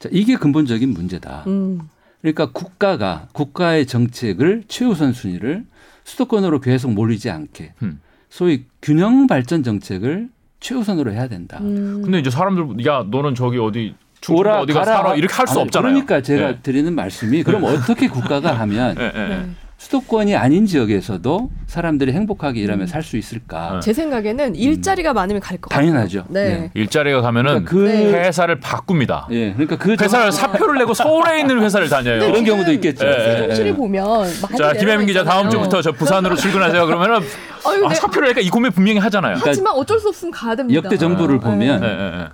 [0.00, 0.08] 네.
[0.08, 1.44] 자, 이게 근본적인 문제다.
[1.46, 1.80] 음.
[2.20, 5.64] 그러니까 국가가 국가의 정책을 최우선 순위를
[6.04, 8.00] 수도권으로 계속 몰리지 않게 음.
[8.28, 10.28] 소위 균형 발전 정책을
[10.60, 11.58] 최우선으로 해야 된다.
[11.60, 12.02] 음.
[12.02, 14.96] 근데 이제 사람들 야 너는 저기 어디 충북 오라 어디가 가라.
[14.96, 15.92] 살아 이렇게 할 수 없잖아요.
[15.92, 16.58] 그러니까 제가 예.
[16.60, 19.28] 드리는 말씀이 그럼 어떻게 국가가 하면 예, 예, 예.
[19.28, 19.46] 네.
[19.78, 23.74] 수도권이 아닌 지역에서도 사람들이 행복하게 일하며 살수 있을까?
[23.74, 23.80] 네.
[23.80, 25.86] 제 생각에는 일자리가 많으면 갈 것 같아요.
[25.86, 26.24] 당연하죠.
[26.30, 26.70] 네.
[26.74, 28.26] 일자리가 가면은 그러니까 그 네.
[28.26, 29.28] 회사를 바꿉니다.
[29.30, 32.18] 예, 그러니까 그 회사를 정- 사표를 내고 서울에 있는 회사를 다녀요.
[32.18, 33.06] 그런 경우도 있겠죠.
[33.06, 33.74] 예, 예, 사무실이 예.
[33.74, 34.26] 보면
[34.58, 36.84] 자 김혜민 기자 다음 주부터 저 부산으로 출근하세요.
[36.84, 37.16] 그러면은
[37.64, 37.94] 아유, 아, 네.
[37.94, 39.36] 사표를 내니까 이 고민 분명히 하잖아요.
[39.40, 40.76] 하지만 어쩔 수 없으면 가야 됩니다.
[40.82, 41.40] 역대 정부를 네.
[41.40, 42.30] 보면.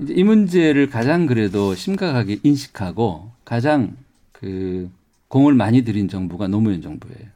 [0.00, 3.92] 이제 이 문제를 가장 그래도 심각하게 인식하고 가장
[4.32, 4.90] 그
[5.34, 7.26] 공을 많이 들인 정부가 노무현 정부예요.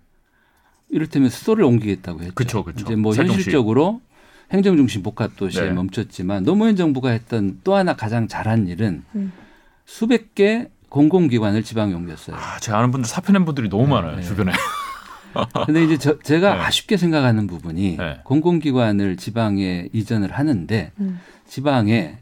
[0.88, 2.32] 이를테면 수도를 옮기겠다고 했죠.
[2.32, 2.84] 그쵸, 그쵸.
[2.84, 3.32] 이제 뭐 세종시.
[3.32, 4.00] 현실적으로
[4.52, 5.72] 행정중심 복합도시에 네.
[5.72, 9.32] 멈췄지만 노무현 정부가 했던 또 하나 가장 잘한 일은 음.
[9.84, 12.37] 수백 개 공공기관을 지방에 옮겼어요.
[12.37, 14.22] 아, 제가 아는 분들 사표 낸 분들이 너무 많아요 네.
[14.22, 14.52] 주변에.
[15.66, 16.61] 근데 이제 저, 제가 네.
[16.61, 18.20] 아쉽게 생각하는 부분이 네.
[18.22, 21.18] 공공기관을 지방에 이전을 하는데 음.
[21.48, 22.18] 지방에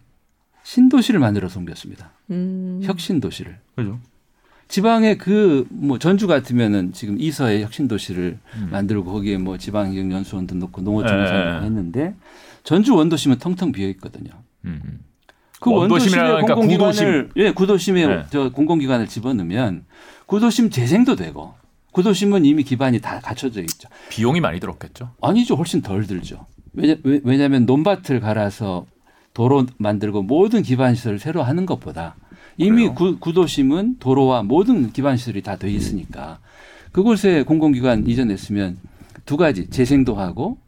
[0.62, 2.12] 신도시를 만들어서 옮겼습니다.
[2.30, 2.80] 음.
[2.82, 3.58] 혁신도시를.
[3.74, 4.00] 그죠?
[4.68, 8.68] 지방에 그뭐 전주 같으면은 지금 이서에 혁신 도시를 음.
[8.72, 11.64] 만들고 거기에 뭐 지방행정연수원도 넣고 예, 농어촌에서 예, 예.
[11.64, 12.14] 했는데
[12.64, 14.30] 전주 원도심은 텅텅 비어 있거든요.
[14.64, 14.98] 음, 음.
[15.60, 18.22] 그 원도심에 원도심이라니까 공공기관을 예 구도심에 네.
[18.30, 19.84] 저 공공기관을 집어넣으면
[20.26, 21.54] 구도심 재생도 되고
[21.92, 23.88] 구도심은 이미 기반이 다 갖춰져 있죠.
[24.10, 25.12] 비용이 많이 들었겠죠.
[25.22, 26.46] 아니죠 훨씬 덜 들죠.
[26.74, 28.84] 왜냐, 왜- 왜냐하면 논밭을 갈아서
[29.32, 32.16] 도로 만들고 모든 기반 시설을 새로 하는 것보다
[32.56, 32.88] 이미?
[32.88, 36.38] 구, 구도심은 도로와 모든 기반 시설이 다 돼 있으니까
[36.92, 38.78] 그곳에 공공기관 이전했으면
[39.26, 40.58] 두 가지 재생도 하고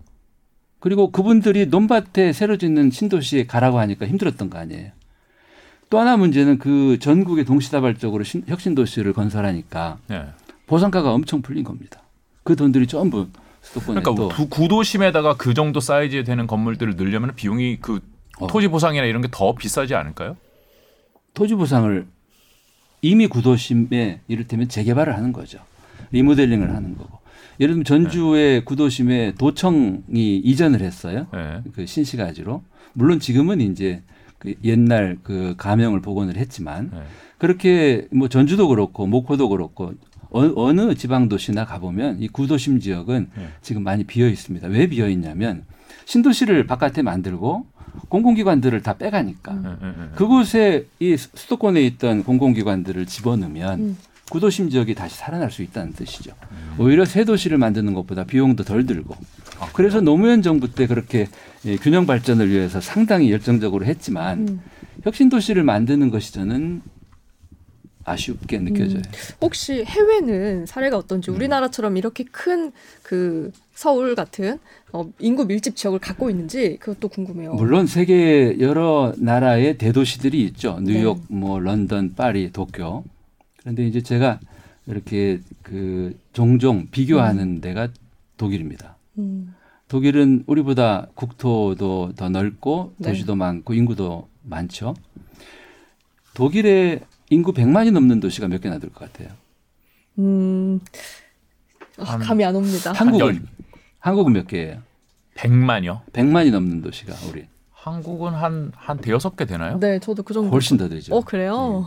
[0.81, 4.92] 그리고 그분들이 논밭에 새로 짓는 신도시에 가라고 하니까 힘들었던 거 아니에요.
[5.90, 10.27] 또 하나 문제는 그 전국에 동시다발적으로 신- 혁신도시를 건설하니까 예.
[10.66, 12.03] 보상가가 엄청 풀린 겁니다.
[12.44, 13.27] 그 돈들이 전부
[13.62, 18.01] 수도권에 그러니까 또 구, 구도심에다가 그 정도 사이즈에 되는 건물들을 넣으려면 비용이 그
[18.38, 18.46] 어.
[18.46, 20.37] 토지 보상이나 이런 게 더 비싸지 않을까요?
[21.34, 22.06] 토지 보상을
[23.02, 25.60] 이미 구도심에 이를테면 재개발을 하는 거죠.
[26.10, 27.18] 리모델링을 하는 거고.
[27.60, 31.26] 예를 들면 전주의 구도심에 도청이 이전을 했어요.
[31.34, 31.62] 예.
[31.72, 32.62] 그 신시가지로.
[32.92, 34.02] 물론 지금은 이제
[34.38, 37.02] 그 옛날 그 가명을 복원을 했지만 예.
[37.38, 39.94] 그렇게 뭐 전주도 그렇고 목포도 그렇고
[40.30, 43.48] 어, 어느 지방 도시나 가보면 이 구도심 지역은 예.
[43.60, 44.68] 지금 많이 비어 있습니다.
[44.68, 45.64] 왜 비어 있냐면
[46.04, 47.66] 신도시를 바깥에 만들고
[48.08, 49.76] 공공기관들을 다 빼가니까 음.
[49.82, 50.08] 예, 예, 예.
[50.16, 53.96] 그곳에 이 수- 수도권에 있던 공공기관들을 집어넣으면 음.
[54.30, 56.32] 구도심 지역이 다시 살아날 수 있다는 뜻이죠.
[56.78, 59.16] 오히려 새 도시를 만드는 것보다 비용도 덜 들고.
[59.58, 61.28] 아, 그래서 노무현 정부 때 그렇게
[61.64, 64.61] 예, 균형 발전을 위해서 상당히 열정적으로 했지만 음.
[65.04, 66.82] 혁신 도시를 만드는 것이 저는
[68.08, 69.02] 아쉽게 느껴져요.
[69.40, 72.72] 혹시 해외는 사례가 어떤지 우리나라처럼 이렇게 큰
[73.08, 74.58] 그 서울 같은
[74.92, 77.54] 어, 인구 밀집 지역을 갖고 있는지 그것도 궁금해요.
[77.54, 80.78] 물론 세계 여러 나라의 대도시들이 있죠.
[80.82, 81.36] 뉴욕, 네.
[81.36, 83.02] 뭐 런던, 파리, 도쿄.
[83.60, 84.40] 그런데 이제 제가
[84.86, 87.88] 이렇게 그 종종 비교하는 데가
[88.36, 88.96] 독일입니다.
[89.16, 89.54] 음,
[89.88, 93.08] 독일은 우리보다 국토도 더 넓고 네.
[93.12, 94.94] 도시도 많고 인구도 많죠.
[96.34, 99.34] 독일의 인구 100만이 넘는 도시가 몇 개나 될 것 같아요.
[100.18, 100.80] 음,
[101.98, 102.92] 아, 한- 감이 안 옵니다.
[102.92, 103.42] 한국은 열.
[104.00, 104.78] 한국은 몇 개예요?
[105.36, 106.00] 100만요.
[106.12, 109.78] 100만이 넘는 도시가 우리 한국은 한 한 대여섯 개 되나요?
[109.78, 110.50] 네, 저도 그 정도.
[110.50, 111.14] 훨씬 더 되죠.
[111.14, 111.86] 어 그래요.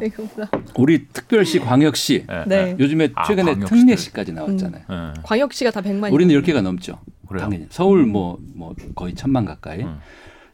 [0.00, 0.10] 네.
[0.76, 2.56] 우리 특별시, 광역시 예, 네.
[2.56, 2.76] 예.
[2.80, 3.78] 요즘에 아, 최근에 광역시들.
[3.78, 4.82] 특례시까지 나왔잖아요.
[4.90, 5.20] 예.
[5.22, 6.12] 광역시가 다 100만이.
[6.12, 6.98] 우리는 10개가 넘죠.
[7.28, 7.44] 그래요?
[7.44, 7.66] 당연히.
[7.70, 9.82] 서울 뭐, 뭐 거의 천만 가까이.
[9.82, 9.98] 음.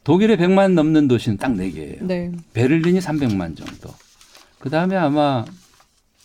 [0.05, 2.05] 독일의 100만 넘는 도시는 딱 4개예요.
[2.05, 2.33] 네.
[2.53, 3.91] 베를린이 300만 정도.
[4.59, 5.45] 그 다음에 아마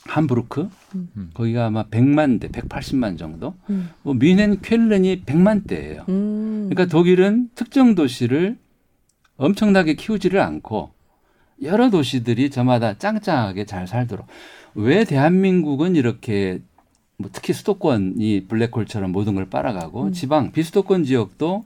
[0.03, 1.31] 함부르크 음.
[1.33, 3.55] 거기가 아마 100만 대, 180만 정도.
[3.69, 3.89] 음.
[4.03, 6.05] 뭐 미넨 쾰른이 100만 대예요.
[6.09, 6.69] 음.
[6.69, 8.57] 그러니까 독일은 특정 도시를
[9.37, 10.91] 엄청나게 키우지를 않고
[11.61, 14.27] 여러 도시들이 저마다 짱짱하게 잘 살도록
[14.75, 16.59] 왜 대한민국은 이렇게
[17.17, 20.11] 뭐 특히 수도권이 블랙홀처럼 모든 걸 빨아가고 음.
[20.13, 21.65] 지방 비수도권 지역도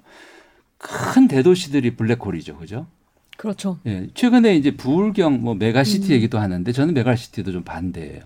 [0.84, 2.88] 큰 대도시들이 블랙홀이죠, 그죠?
[3.38, 3.80] 그렇죠.
[3.86, 6.12] 예, 최근에 이제 부울경 뭐 메가시티 음.
[6.12, 8.22] 얘기도 하는데 저는 메가시티도 좀 반대예요.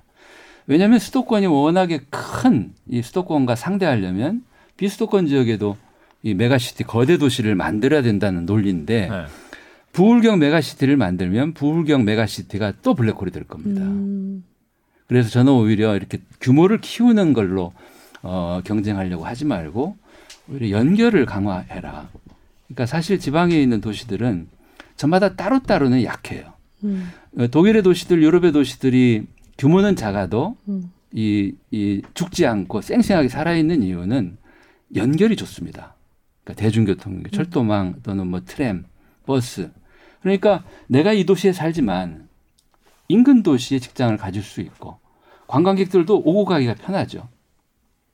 [0.65, 4.43] 왜냐하면 수도권이 워낙에 큰 이 수도권과 상대하려면
[4.77, 5.77] 비수도권 지역에도
[6.23, 9.25] 이 메가시티 거대 도시를 만들어야 된다는 논리인데 네.
[9.93, 13.81] 부울경 메가시티를 만들면 부울경 메가시티가 또 블랙홀이 될 겁니다.
[13.81, 14.43] 음.
[15.07, 17.73] 그래서 저는 오히려 이렇게 규모를 키우는 걸로
[18.21, 19.95] 어, 경쟁하려고 하지 말고
[20.51, 22.09] 오히려 연결을 강화해라.
[22.67, 24.47] 그러니까 사실 지방에 있는 도시들은
[24.95, 26.53] 저마다 따로따로는 약해요.
[26.83, 27.09] 음.
[27.37, 29.25] 어, 독일의 도시들, 유럽의 도시들이
[29.57, 30.91] 규모는 작아도 음.
[31.11, 34.37] 이, 이 죽지 않고 쌩쌩하게 살아있는 이유는
[34.95, 35.95] 연결이 좋습니다.
[36.43, 38.85] 그러니까 대중교통, 철도망 또는 뭐 트램,
[39.25, 39.71] 버스.
[40.21, 42.27] 그러니까 내가 이 도시에 살지만
[43.07, 44.99] 인근 도시에 직장을 가질 수 있고
[45.47, 47.29] 관광객들도 오고 가기가 편하죠.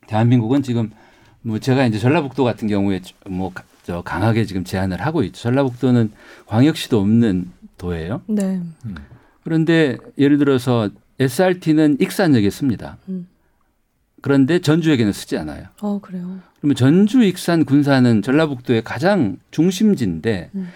[0.07, 0.91] 대한민국은 지금
[1.41, 3.51] 뭐 제가 이제 전라북도 같은 경우에 뭐
[3.83, 5.41] 저 강하게 지금 제안을 하고 있죠.
[5.41, 6.11] 전라북도는
[6.47, 8.21] 광역시도 없는 도예요.
[8.27, 8.61] 네.
[9.43, 12.97] 그런데 예를 들어서 SRT는 익산역에 씁니다.
[13.09, 13.27] 음.
[14.21, 15.65] 그런데 전주역에는 쓰지 않아요.
[15.81, 16.39] 어 그래요.
[16.59, 20.69] 그러면 전주, 익산, 군산은 전라북도의 가장 중심지인데 음.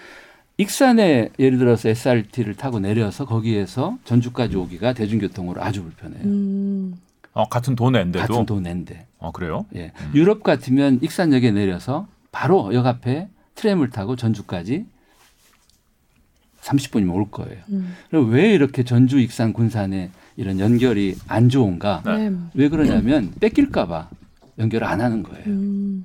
[0.58, 6.24] 익산에 예를 들어서 SRT를 타고 내려서 거기에서 전주까지 오기가 대중교통으로 아주 불편해요.
[6.24, 6.94] 음.
[7.32, 8.18] 어, 같은 돈 낸데도.
[8.26, 9.06] 같은 돈 낸데.
[9.18, 9.64] 어, 그래요?
[9.76, 9.92] 예.
[10.14, 14.86] 유럽 같으면 익산역에 내려서 바로 역 앞에 트램을 타고 전주까지
[16.62, 17.62] 30분이면 올 거예요.
[17.70, 17.94] 음.
[18.10, 22.02] 그럼 왜 이렇게 전주, 익산, 군산에 이런 연결이 안 좋은가?
[22.04, 22.30] 네.
[22.30, 22.36] 네.
[22.54, 24.10] 왜 그러냐면 뺏길까봐
[24.58, 25.44] 연결을 안 하는 거예요.
[25.46, 26.04] 음.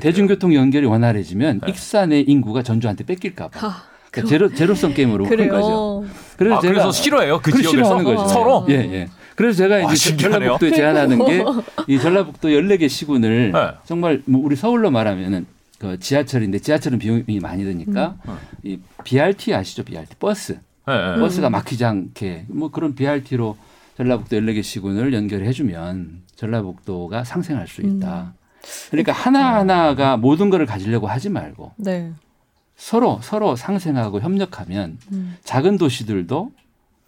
[0.00, 1.70] 대중교통 연결이 원활해지면 네.
[1.70, 3.58] 익산의 인구가 전주한테 뺏길까봐.
[3.58, 3.82] 하.
[4.10, 6.04] 그러니까 제로 제로성 게임으로 푸는 거죠.
[6.36, 6.36] 그래요.
[6.36, 7.40] 그래서 아, 제가 그래서 싫어해요?
[7.40, 7.70] 그 지역에서?
[7.70, 8.28] 싫어하는 거죠.
[8.28, 8.66] 서로?
[8.68, 9.08] 예, 예.
[9.36, 10.38] 그래서 제가 와, 이제 신기하네요.
[10.38, 11.44] 전라북도에 제안하는 게
[11.88, 13.70] 이 전라북도 14개 시군을 네.
[13.84, 15.46] 정말 뭐 우리 서울로 말하면은
[15.78, 18.36] 그 지하철인데 지하철은 비용이 많이 드니까 음.
[18.62, 19.84] 이 BRT 아시죠?
[19.84, 20.60] BRT 버스.
[20.88, 21.20] 예, 예.
[21.20, 23.56] 버스가 막히지 않게 뭐 그런 BRT로
[23.96, 28.34] 전라북도 14개 시군을 연결해 주면 전라북도가 상생할 수 있다.
[28.90, 32.12] 그러니까 하나하나가 모든 거를 가지려고 하지 말고 네.
[32.76, 35.36] 서로 서로 상생하고 협력하면 음.
[35.44, 36.50] 작은 도시들도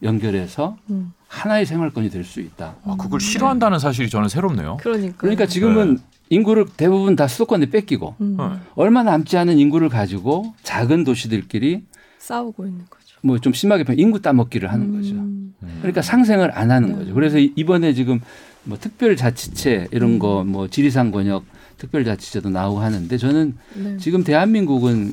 [0.03, 1.13] 연결해서 음.
[1.29, 2.77] 하나의 생활권이 될 수 있다.
[2.85, 4.79] 아, 그걸 싫어한다는 사실이 저는 새롭네요.
[4.81, 5.15] 그러니까.
[5.19, 8.37] 그러니까 지금은 인구를 대부분 다 수도권에 뺏기고 음.
[8.39, 8.59] 어.
[8.75, 11.85] 얼마 남지 않은 인구를 가지고 작은 도시들끼리
[12.19, 13.07] 싸우고 있는 거죠.
[13.23, 15.15] 뭐 좀 심하게 표현 인구 따먹기를 하는 거죠.
[15.15, 15.55] 음.
[15.81, 16.95] 그러니까 상생을 안 하는 네.
[16.97, 17.15] 거죠.
[17.15, 18.21] 그래서 이- 이번에 지금
[18.65, 21.45] 뭐 특별자치체 이런 거 뭐 지리산 권역
[21.79, 23.97] 특별자치제도 나오고 하는데 저는 네.
[23.99, 25.13] 지금 대한민국은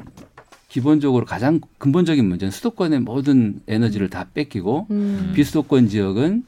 [0.74, 5.32] 기본적으로 가장 근본적인 문제는 수도권의 모든 에너지를 다 뺏기고 음.
[5.36, 6.46] 비수도권 지역은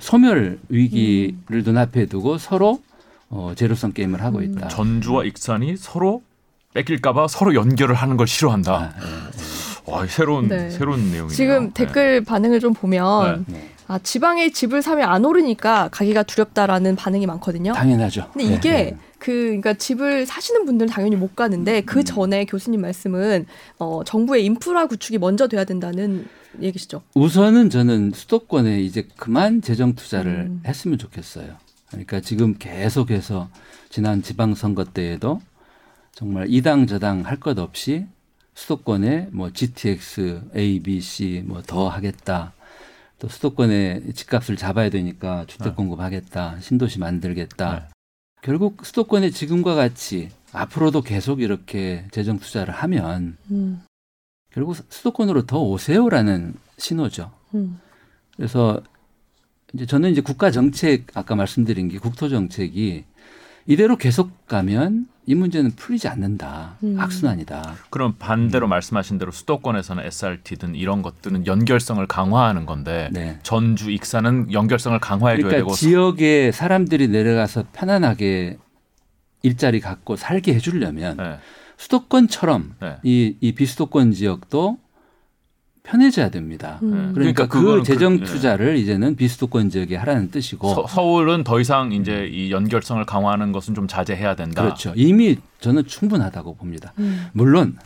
[0.00, 2.82] 소멸 위기를 눈앞에 두고 서로
[3.30, 4.42] 어, 제로성 게임을 하고 음.
[4.42, 4.66] 있다.
[4.66, 6.22] 전주와 익산이 서로
[6.74, 8.74] 뺏길까봐 서로 연결을 하는 걸 싫어한다.
[8.74, 9.92] 아, 예.
[9.92, 10.70] 와, 새로운 네.
[10.70, 11.28] 새로운 내용이네요.
[11.28, 11.74] 지금 네.
[11.74, 13.70] 댓글 반응을 좀 보면 네.
[13.88, 17.72] 아 지방에 집을 사면 안 오르니까 가기가 두렵다라는 반응이 많거든요.
[17.72, 18.30] 당연하죠.
[18.32, 18.96] 근데 예, 이게 예.
[19.18, 21.86] 그 그러니까 집을 사시는 분들은 당연히 못 가는데 음.
[21.86, 23.46] 그 전에 교수님 말씀은
[23.78, 26.28] 어 정부의 인프라 구축이 먼저 돼야 된다는
[26.60, 27.02] 얘기시죠.
[27.14, 30.62] 우선은 저는 수도권에 이제 그만 재정 투자를 음.
[30.66, 31.56] 했으면 좋겠어요.
[31.88, 33.48] 그러니까 지금 계속해서
[33.88, 35.40] 지난 지방선거 때에도
[36.14, 38.04] 정말 이당 저당 할 것 없이
[38.54, 42.52] 수도권에 뭐 GTX, A, B, C 뭐 더 하겠다.
[43.18, 45.74] 또 수도권의 집값을 잡아야 되니까 주택 네.
[45.74, 46.60] 공급하겠다.
[46.60, 47.74] 신도시 만들겠다.
[47.74, 47.86] 네.
[48.42, 53.82] 결국 수도권의 지금과 같이 앞으로도 계속 이렇게 재정 투자를 하면 음.
[54.52, 57.32] 결국 수도권으로 더 오세요라는 신호죠.
[57.54, 57.80] 음.
[58.36, 58.80] 그래서
[59.74, 63.04] 이제 저는 이제 국가 정책 아까 말씀드린 게 국토 정책이
[63.68, 66.78] 이대로 계속 가면 이 문제는 풀리지 않는다.
[66.82, 66.98] 음.
[66.98, 67.74] 악순환이다.
[67.90, 73.38] 그럼 반대로 말씀하신 대로 수도권에서는 SRT든 이런 것들은 연결성을 강화하는 건데 네.
[73.42, 78.56] 전주 익산은 연결성을 강화해줘야 그러니까 되고 지역에 사람들이 내려가서 편안하게
[79.42, 81.38] 일자리 갖고 살게 해주려면 네.
[81.76, 82.96] 수도권처럼 네.
[83.02, 84.78] 이, 이 비수도권 지역도
[85.88, 86.78] 편해져야 됩니다.
[86.82, 87.12] 음.
[87.14, 88.26] 그러니까, 그 그거는 재정 그- 예.
[88.26, 93.88] 투자를 이제는 비수도권 지역에 하라는 뜻이고 서, 울은더 이상 이제 이 연결성을 강화하는 것은 좀
[93.88, 94.62] 자제해야 된다.
[94.62, 94.92] 그렇죠.
[94.96, 96.92] 이미 저는 충분하다고 봅니다.
[96.98, 97.26] 음.
[97.32, 97.76] 물론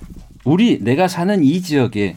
[0.44, 2.16] 우리 내가 사는 이 지역에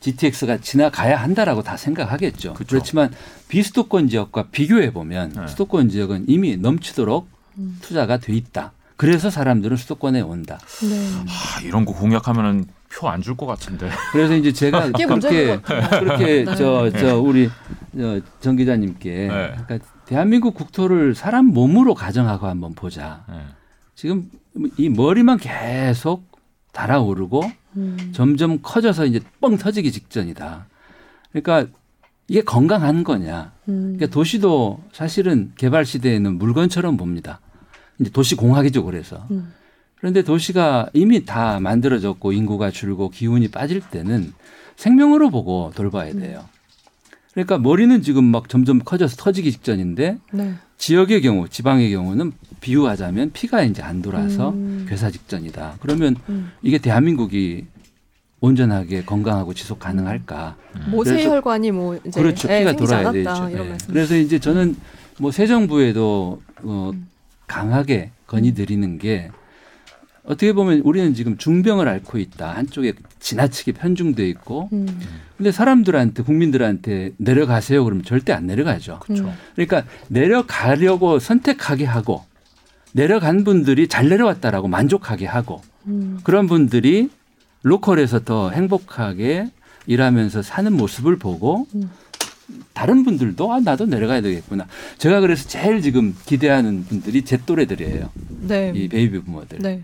[0.00, 2.54] GTX가 지나가야 한다라고 다 생각하겠죠.
[2.54, 2.68] 그렇죠.
[2.70, 3.10] 그렇지만
[3.48, 5.46] 비수도권 지역과 비교해 보면 네.
[5.48, 7.78] 수도권 지역은 이미 넘치도록 음.
[7.82, 8.72] 투자가 돼 있다.
[8.96, 10.58] 그래서 사람들은 수도권에 온다.
[10.80, 11.10] 네.
[11.28, 13.88] 아, 이런 거 공약하면은 표 안 줄 것 같은데.
[14.12, 15.60] 그래서 이제 제가 그렇게.
[15.60, 16.54] 그렇게 네.
[16.56, 17.50] 저저 우리
[17.98, 19.54] 저정 기자님께 네.
[19.66, 23.24] 그러니까 대한민국 국토를 사람 몸으로 가정하고 한번 보자.
[23.28, 23.36] 네.
[23.94, 24.30] 지금
[24.76, 26.24] 이 머리만 계속
[26.72, 27.42] 달아오르고
[27.76, 28.12] 음.
[28.14, 30.66] 점점 커져서 이제 뻥 터지기 직전이다.
[31.32, 31.66] 그러니까
[32.28, 33.52] 이게 건강한 거냐?
[33.68, 33.94] 음.
[33.96, 37.40] 그러니까 도시도 사실은 개발 시대에는 물건처럼 봅니다.
[37.98, 39.26] 이제 도시 공학이죠, 그래서.
[39.30, 39.52] 음.
[40.06, 44.32] 그런데 도시가 이미 다 만들어졌고 인구가 줄고 기운이 빠질 때는
[44.76, 46.44] 생명으로 보고 돌봐야 돼요.
[47.32, 50.54] 그러니까 머리는 지금 막 점점 커져서 터지기 직전인데 네.
[50.78, 54.86] 지역의 경우, 지방의 경우는 비유하자면 피가 이제 안 돌아서 음.
[54.88, 55.78] 괴사 직전이다.
[55.80, 56.52] 그러면 음.
[56.62, 57.66] 이게 대한민국이
[58.38, 60.56] 온전하게 건강하고 지속 가능할까?
[60.88, 62.48] 모세혈관이 뭐 이제 그렇죠.
[62.48, 63.64] 예, 피가 생기지 돌아야 않았다, 되죠.
[63.64, 63.92] 말씀.
[63.92, 64.76] 그래서 이제 저는
[65.18, 67.08] 뭐 새 정부에도 어 음.
[67.48, 69.32] 강하게 건의드리는 게
[70.26, 72.50] 어떻게 보면 우리는 지금 중병을 앓고 있다.
[72.56, 74.86] 한쪽에 지나치게 편중돼 있고 음.
[75.36, 78.98] 근데 사람들한테 국민들한테 내려가세요 그러면 절대 안 내려가죠.
[79.00, 79.32] 그렇죠.
[79.54, 82.24] 그러니까 내려가려고 선택하게 하고
[82.92, 86.18] 내려간 분들이 잘 내려왔다라고 만족하게 하고 음.
[86.24, 87.08] 그런 분들이
[87.62, 89.50] 로컬에서 더 행복하게
[89.86, 91.90] 일하면서 사는 모습을 보고 음.
[92.72, 94.66] 다른 분들도 아 나도 내려가야 되겠구나.
[94.98, 98.10] 제가 그래서 제일 지금 기대하는 분들이 제 또래들이에요.
[98.42, 98.72] 네.
[98.74, 99.58] 이 베이비 부모들.
[99.58, 99.82] 네.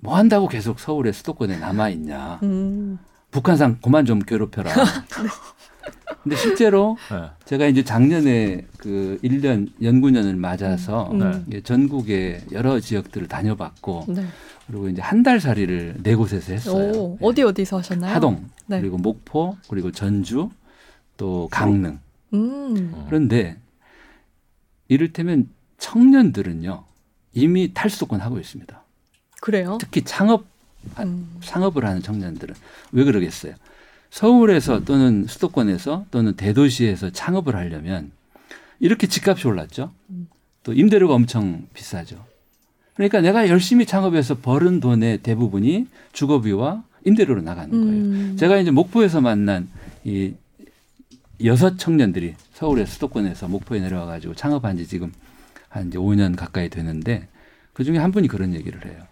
[0.00, 2.38] 뭐 한다고 계속 서울의 수도권에 남아 있냐.
[2.42, 2.98] 음.
[3.30, 4.72] 북한산 그만 좀 괴롭혀라.
[6.22, 7.30] 근데 실제로 네.
[7.44, 11.44] 제가 이제 작년에 그 1년 연구년을 맞아서 음.
[11.48, 14.26] 이제 전국의 여러 지역들을 다녀봤고 네.
[14.66, 16.92] 그리고 이제 한 달 살이를 네 곳에서 했어요.
[16.92, 18.14] 오, 어디 어디서 하셨나요?
[18.14, 18.80] 하동 네.
[18.80, 20.50] 그리고 목포 그리고 전주
[21.16, 21.98] 또 강릉
[22.34, 22.92] 음.
[22.94, 23.04] 어.
[23.08, 23.56] 그런데
[24.88, 26.84] 이를테면 청년들은요
[27.34, 28.82] 이미 탈수권 하고 있습니다.
[29.40, 29.78] 그래요?
[29.80, 30.46] 특히 창업
[30.98, 31.28] 음.
[31.42, 32.54] 상업을 하는 청년들은
[32.92, 33.54] 왜 그러겠어요?
[34.10, 38.10] 서울에서 또는 수도권에서 또는 대도시에서 창업을 하려면
[38.80, 39.92] 이렇게 집값이 올랐죠.
[40.62, 42.24] 또 임대료가 엄청 비싸죠.
[42.94, 48.02] 그러니까 내가 열심히 창업해서 벌은 돈의 대부분이 주거비와 임대료로 나가는 거예요.
[48.04, 48.36] 음.
[48.38, 49.68] 제가 이제 목포에서 만난
[50.04, 50.34] 이
[51.44, 55.12] 여섯 청년들이 서울의 수도권에서 목포에 내려와 가지고 창업한 지 지금
[55.68, 57.28] 한 이제 5년 가까이 되는데
[57.72, 59.04] 그 중에 한 분이 그런 얘기를 해요.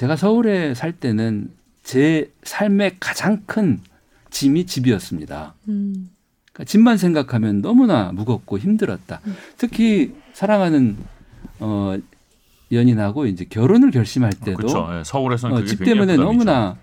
[0.00, 1.50] 제가 서울에 살 때는
[1.82, 3.82] 제 삶의 가장 큰
[4.30, 5.52] 짐이 집이었습니다.
[5.68, 6.08] 음.
[6.52, 9.20] 그러니까 집만 생각하면 너무나 무겁고 힘들었다.
[9.58, 10.96] 특히 사랑하는
[11.58, 11.98] 어
[12.72, 14.88] 연인하고 이제 결혼을 결심할 때도 그렇죠.
[14.90, 16.22] 예, 서울에서는 어, 집 때문에 부담이죠.
[16.24, 16.78] 너무나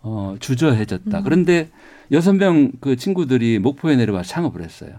[0.00, 1.16] 어, 주저해졌다.
[1.16, 1.22] 음.
[1.22, 1.70] 그런데
[2.10, 4.98] 여섯 명 그 친구들이 목포에 내려와 창업을 했어요.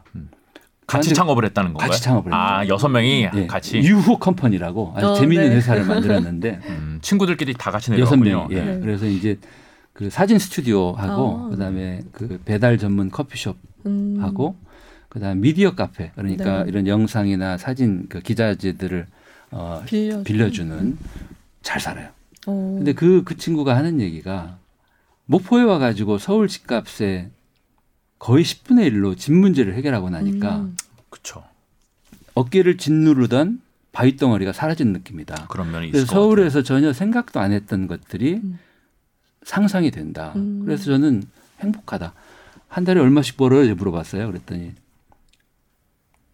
[0.90, 1.90] 같이 창업을 했다는 건가요?
[1.90, 5.56] 같이 창업을 아 여섯 명이 예, 같이 유후 컴퍼니라고 아주 어, 재미있는 네.
[5.56, 8.48] 회사를 만들었는데 음, 친구들끼리 다 같이 여섯 내려왔군요.
[8.48, 8.52] 명.
[8.52, 8.72] 예.
[8.76, 8.80] 네.
[8.80, 9.38] 그래서 이제
[9.94, 11.50] 그 사진 스튜디오 하고 아.
[11.50, 14.18] 그다음에 그 배달 전문 커피숍 음.
[14.22, 14.56] 하고
[15.10, 16.70] 그다음 미디어 카페 그러니까 네.
[16.70, 19.08] 이런 영상이나 사진 그 기자재들을
[19.52, 20.98] 어, 빌려 빌려주는
[21.62, 22.10] 잘 살아요.
[22.48, 22.76] 어.
[22.78, 24.58] 근데 그, 그 친구가 하는 얘기가
[25.26, 27.30] 목포에 와가지고 서울 집값에
[28.20, 30.78] 거의 10분의 1로 집 문제를 해결하고 나니까 음.
[31.10, 31.44] 그렇죠.
[32.36, 35.48] 어깨를 짓누르던 바위 덩어리가 사라진 느낌이다.
[35.48, 36.22] 그런 면이 있을 그래서 것 같아요.
[36.24, 38.60] 서울에서 전혀 생각도 안 했던 것들이 음.
[39.44, 40.34] 상상이 된다.
[40.36, 40.62] 음.
[40.64, 41.24] 그래서 저는
[41.62, 42.14] 행복하다.
[42.68, 43.74] 한 달에 얼마씩 벌어요?
[43.74, 44.28] 물어봤어요.
[44.28, 44.74] 그랬더니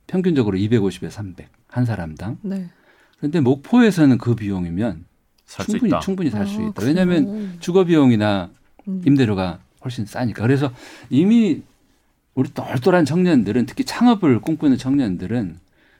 [0.07, 2.39] 평균적으로 250에 300 한 사람당.
[2.41, 2.69] 네.
[3.17, 5.05] 그런데 목포에서는 그 비용이면
[5.45, 5.99] 살수 충분히 있다.
[5.99, 6.83] 충분히 살수 아, 있다.
[6.85, 7.57] 왜냐하면?
[7.59, 8.49] 주거 비용이나
[8.87, 9.01] 음.
[9.05, 10.41] 임대료가 훨씬 싸니까.
[10.41, 10.71] 그래서
[11.09, 11.63] 이미
[12.35, 15.57] 우리 똘똘한 청년들은 특히 창업을 꿈꾸는 청년들은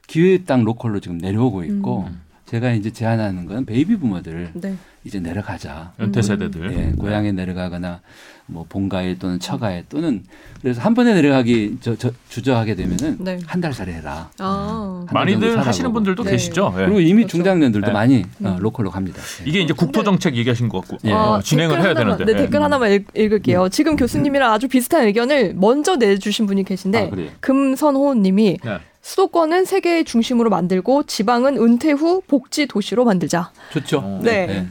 [0.07, 2.21] 기회의 땅 local로 지금 내려오고 있고 음.
[2.45, 4.75] 제가 이제 제안하는 건 베이비 부머들 네.
[5.03, 5.93] 이제 내려가자.
[5.99, 6.11] 음.
[6.13, 6.73] 세대들.
[6.73, 8.01] 예, 고향에 내려가거나
[8.47, 10.23] 뭐 본가에 또는 처가에 또는
[10.61, 13.39] 그래서 한 번에 내려가기 저, 저 주저하게 되면은 네.
[13.47, 14.29] 한달 살이 해라.
[14.39, 15.05] 아.
[15.07, 15.91] 한 많이들 하시는.
[15.93, 16.31] 분들도 네.
[16.31, 16.73] 계시죠.
[16.75, 16.85] 예.
[16.85, 17.37] 그리고 이미 그렇죠.
[17.37, 17.93] 중장년들도 네.
[17.93, 18.57] 많이 어, 음.
[18.59, 19.21] 로컬로 갑니다.
[19.41, 19.49] 예.
[19.49, 21.13] 이게 이제 국토 정책 얘기하신 것 같고 예.
[21.13, 22.25] 어, 아, 진행을 해야 하나만, 되는데.
[22.25, 22.43] 네, 예.
[22.43, 23.69] 댓글 하나만 읽, 읽을게요.
[23.69, 27.37] 지금 교수님이랑 아주 비슷한 의견을 먼저 내주신 분이 계신데 아?
[27.39, 28.79] 금선호님이 네.
[29.05, 33.51] 수도권은 세계의 중심으로 만들고 지방은 은퇴 후 복지 도시로 만들자.
[33.71, 33.99] 좋죠.
[33.99, 34.19] 어.
[34.23, 34.47] 네.
[34.49, 34.67] 예.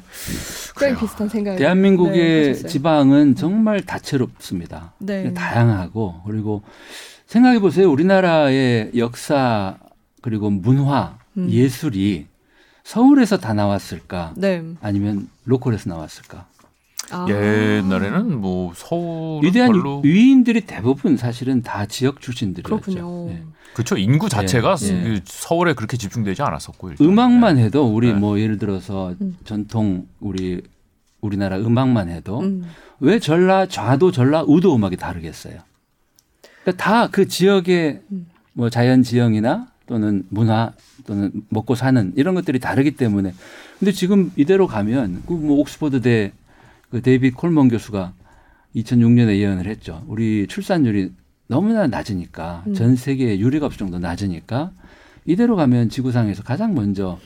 [0.75, 1.55] 그냥 비슷한 생각.
[1.55, 2.67] 대한민국의 네.
[2.67, 4.95] 지방은 정말 다채롭습니다.
[4.99, 5.33] 네.
[5.33, 6.63] 다양하고 그리고
[7.29, 7.89] 생각해 보세요.
[7.89, 9.77] 우리나라의 역사
[10.21, 11.49] 그리고 문화, 음.
[11.49, 12.27] 예술이
[12.83, 14.33] 서울에서 다 나왔을까?
[14.37, 14.65] 네.
[14.81, 16.49] 아니면 로컬에서 나왔을까?
[17.11, 17.27] 아.
[17.29, 22.81] 옛날에는 뭐 서울 위대한 별로 위인들이 대부분 사실은 다 지역 출신들이었죠.
[22.81, 23.31] 그렇군요.
[23.31, 23.43] 예.
[23.75, 24.77] 그렇죠 인구 자체가.
[24.77, 27.07] 그 서울에 그렇게 집중되지 않았었고 일단.
[27.07, 28.19] 음악만 해도 우리 네.
[28.19, 29.37] 뭐 예를 들어서 음.
[29.45, 30.63] 전통 우리
[31.21, 32.65] 우리나라 음악만 해도 음.
[33.01, 35.59] 왜 전라 좌도 전라 우도 음악이 다르겠어요.
[36.63, 38.27] 그러니까 다 그 지역의 음.
[38.53, 40.73] 뭐 자연 지형이나 또는 문화
[41.07, 43.35] 또는 먹고 사는 이런 것들이 다르기 때문에
[43.79, 46.33] 근데 지금 이대로 가면 그 뭐 옥스퍼드대
[46.95, 48.13] 그 데이빗 콜먼 교수가
[48.77, 50.05] 2006년에 예언을 했죠.
[50.07, 51.11] 우리 출산율이
[51.49, 52.75] 너무나 낮으니까 음.
[52.75, 54.71] 전 세계 유례가 없을 정도 낮으니까
[55.25, 57.19] 이대로 가면 지구상에서 가장 먼저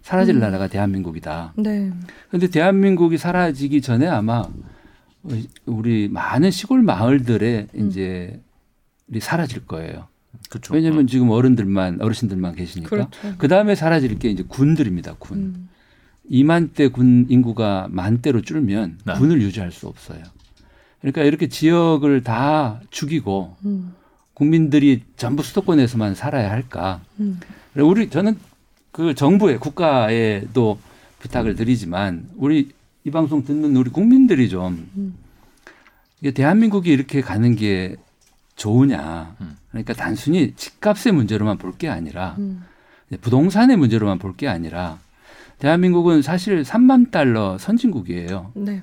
[0.00, 0.40] 사라질 음.
[0.40, 1.54] 나라가 대한민국이다.
[1.56, 1.92] 네.
[2.32, 4.44] 근데 대한민국이 사라지기 전에 아마
[5.66, 7.86] 우리 많은 시골 마을들에 음.
[7.86, 8.40] 이제
[9.14, 10.08] 이 사라질 거예요.
[10.50, 10.74] 그렇죠.
[10.74, 12.90] 왜냐하면 지금 어른들만 어르신들만 계시니까.
[12.90, 13.34] 그렇죠.
[13.38, 15.14] 그 다음에 사라질 게 이제 군들입니다.
[15.20, 15.38] 군.
[15.38, 15.68] 음.
[16.30, 19.14] 2만 대 군 인구가 만 대로 줄면 네.
[19.14, 20.22] 군을 유지할 수 없어요.
[21.00, 23.94] 그러니까 이렇게 지역을 다 죽이고 음.
[24.34, 27.00] 국민들이 전부 수도권에서만 살아야 할까?
[27.20, 27.40] 음.
[27.76, 28.36] 우리 저는
[28.92, 30.78] 그 정부에 국가에도
[31.18, 32.70] 부탁을 드리지만 우리
[33.04, 35.14] 이 방송 듣는 우리 국민들이 좀 음.
[36.20, 37.96] 이게 대한민국이 이렇게 가는 게
[38.56, 39.34] 좋으냐?
[39.40, 39.56] 음.
[39.70, 42.64] 그러니까 단순히 집값의 문제로만 볼 게 아니라 음.
[43.20, 44.98] 부동산의 문제로만 볼 게 아니라
[45.62, 48.50] 대한민국은 사실 3만 달러 선진국이에요.
[48.56, 48.82] 네.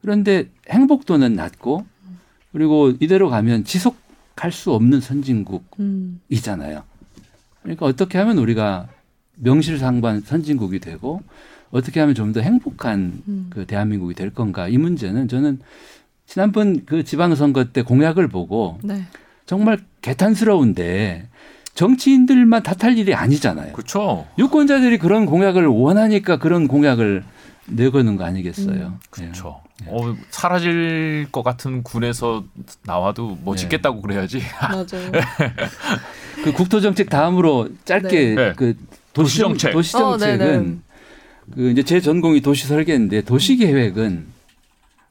[0.00, 1.86] 그런데 행복도는 낮고
[2.50, 6.78] 그리고 이대로 가면 지속할 수 없는 선진국이잖아요.
[6.78, 7.22] 음.
[7.62, 8.88] 그러니까 어떻게 하면 우리가
[9.36, 11.22] 명실상부한 선진국이 되고
[11.70, 13.46] 어떻게 하면 좀 더 행복한 음.
[13.50, 15.60] 그 대한민국이 될 건가 이 문제는 저는
[16.26, 19.04] 지난번 그 지방선거 때 공약을 보고 네.
[19.46, 21.28] 정말 개탄스러운데
[21.74, 23.72] 정치인들만 탓할 일이 아니잖아요.
[23.72, 24.26] 그렇죠.
[24.38, 27.24] 유권자들이 그런 공약을 원하니까 그런 공약을
[27.66, 28.86] 내거는 거 아니겠어요.
[28.86, 28.98] 음.
[29.10, 29.60] 그렇죠.
[29.82, 29.86] 네.
[29.90, 32.44] 어, 사라질 것 같은 군에서
[32.84, 33.60] 나와도 뭐 네.
[33.62, 34.42] 짓겠다고 그래야지.
[34.60, 35.12] 맞아요.
[35.14, 35.20] 예.
[36.44, 38.52] 그 국토정책 다음으로 짧게 네.
[38.56, 38.76] 그
[39.12, 39.72] 도시정책, 도시정책.
[39.72, 40.90] 도시정책은 어.
[41.54, 44.26] 그 이제 제 전공이 도시 설계인데 도시 계획은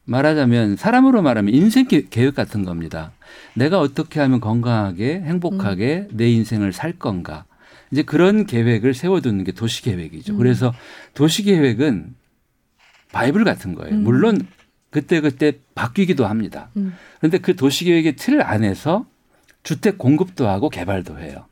[0.04, 3.12] 말하자면 사람으로 말하면 인생 계- 계획 같은 겁니다.
[3.54, 6.16] 내가 어떻게 하면 건강하게 행복하게 음.
[6.16, 7.44] 내 인생을 살 건가.
[7.90, 10.34] 이제 그런 계획을 세워두는 게 도시 계획이죠.
[10.34, 10.38] 음.
[10.38, 10.72] 그래서
[11.14, 12.14] 도시 계획은
[13.12, 13.94] 바이블 같은 거예요.
[13.94, 14.04] 음.
[14.04, 14.40] 물론
[14.90, 16.70] 그때 그때 바뀌기도 합니다.
[16.76, 16.94] 음.
[17.18, 19.06] 그런데 그 도시 계획의 틀 안에서
[19.62, 21.46] 주택 공급도 하고 개발도 해요.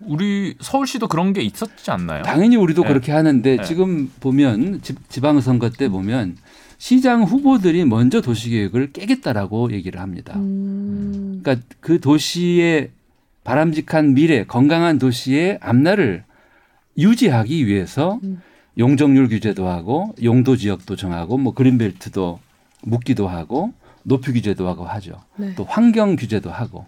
[0.00, 2.22] 우리 서울시도 그런 게 있었지 않나요?
[2.22, 2.88] 당연히 우리도 네.
[2.88, 3.62] 그렇게 하는데 네.
[3.64, 6.36] 지금 보면 지, 지방선거 때 보면
[6.84, 10.34] 시장 후보들이 먼저 도시계획을 깨겠다라고 얘기를 합니다.
[10.36, 11.40] 음.
[11.42, 12.90] 그러니까 그 도시의
[13.42, 16.24] 바람직한 미래, 건강한 도시의 앞날을
[16.98, 18.42] 유지하기 위해서 음.
[18.76, 22.38] 용적률 규제도 하고 용도 지역도 정하고 뭐 그린벨트도
[22.82, 25.22] 묻기도 하고 높이 규제도 하고 하죠.
[25.38, 25.54] 네.
[25.54, 26.84] 또 환경 규제도 하고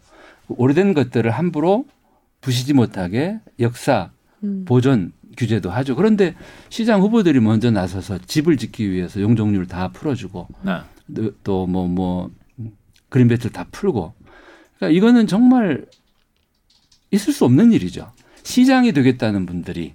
[0.49, 1.87] 오래된 것들을 함부로
[2.43, 4.11] 부시지 못하게 역사
[4.45, 4.67] 음.
[4.67, 5.95] 보존 규제도 하죠.
[5.97, 6.35] 그런데
[6.69, 11.31] 시장 후보들이 먼저 나서서 집을 짓기 위해서 용적률 다 풀어주고 네.
[11.45, 12.31] 또뭐뭐
[13.09, 14.15] 그린벨트 다 풀고
[14.77, 15.85] 그러니까 이거는 정말
[17.11, 18.13] 있을 수 없는 일이죠.
[18.43, 19.95] 시장이 되겠다는 분들이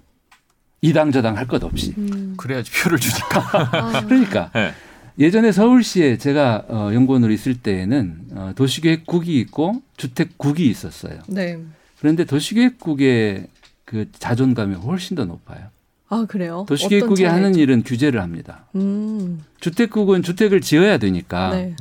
[0.82, 2.34] 이당 저당 할 것 없이 음.
[2.38, 3.40] 그래야지 표를 주니까.
[3.72, 4.02] 아.
[4.08, 4.72] 그러니까 네.
[5.20, 11.20] 예전에 서울시에 제가 어, 연구원으로 있을 때에는 어, 도시계획국이 있고 주택국이 있었어요.
[11.28, 11.60] 네.
[12.00, 13.46] 그런데 도시계획국의
[13.92, 15.68] 그 자존감이 훨씬 더 높아요.
[16.08, 16.66] 아 그래요?
[16.66, 18.64] 도시계획국이 하는 일은 규제를 합니다.
[18.76, 19.44] 음.
[19.60, 21.76] 주택국은 주택을 지어야 되니까 네.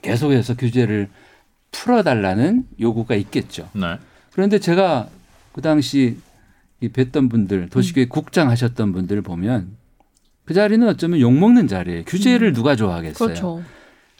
[0.00, 1.10] 계속해서 규제를
[1.70, 3.68] 풀어달라는 요구가 있겠죠.
[3.74, 3.98] 네.
[4.32, 5.08] 그런데 제가
[5.52, 6.16] 그 당시
[6.80, 9.76] 이 뵀던 분들, 도시계획 국장 하셨던 분들 보면
[10.46, 12.04] 그 자리는 어쩌면 욕 먹는 자리예요.
[12.04, 12.54] 규제를 음.
[12.54, 13.26] 누가 좋아하겠어요.
[13.26, 13.62] 그렇죠.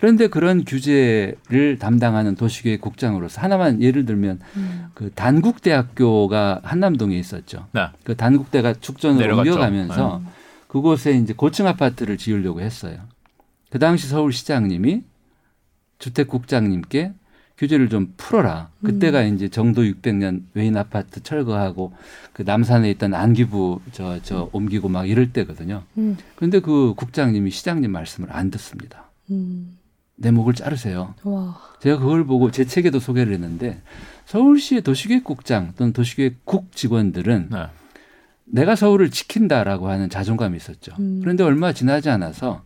[0.02, 4.86] 그런데 그런 규제를 담당하는 도시계획국장으로서 하나만 예를 들면 음.
[4.94, 7.68] 그 단국대학교가 한남동에 있었죠.
[7.70, 7.86] 네.
[8.02, 9.50] 그 단국대가 축전으로 내려갔죠.
[9.52, 10.30] 옮겨가면서 네.
[10.66, 12.96] 그곳에 이제 고층 아파트를 지으려고 했어요.
[13.70, 15.04] 그 당시 서울시장님이
[16.00, 17.12] 주택국장님께
[17.56, 18.70] 규제를 좀 풀어라.
[18.82, 21.92] 그때가 이제 정도 600년 외인 아파트 철거하고
[22.32, 25.84] 그 남산에 있던 안기부 저저 옮기고 막 이럴 때거든요.
[25.96, 26.16] 음.
[26.34, 29.12] 그런데 그 국장님이 시장님 말씀을 안 듣습니다.
[29.30, 29.78] 음.
[30.16, 31.14] 내 목을 자르세요.
[31.24, 31.60] 와.
[31.80, 33.80] 제가 그걸 보고 제 책에도 소개를 했는데
[34.26, 37.66] 서울시의 도시계획국장 또는 도시계획국 직원들은 네.
[38.44, 40.92] 내가 서울을 지킨다라고 하는 자존감이 있었죠.
[40.98, 41.20] 음.
[41.22, 42.62] 그런데 얼마 지나지 않아서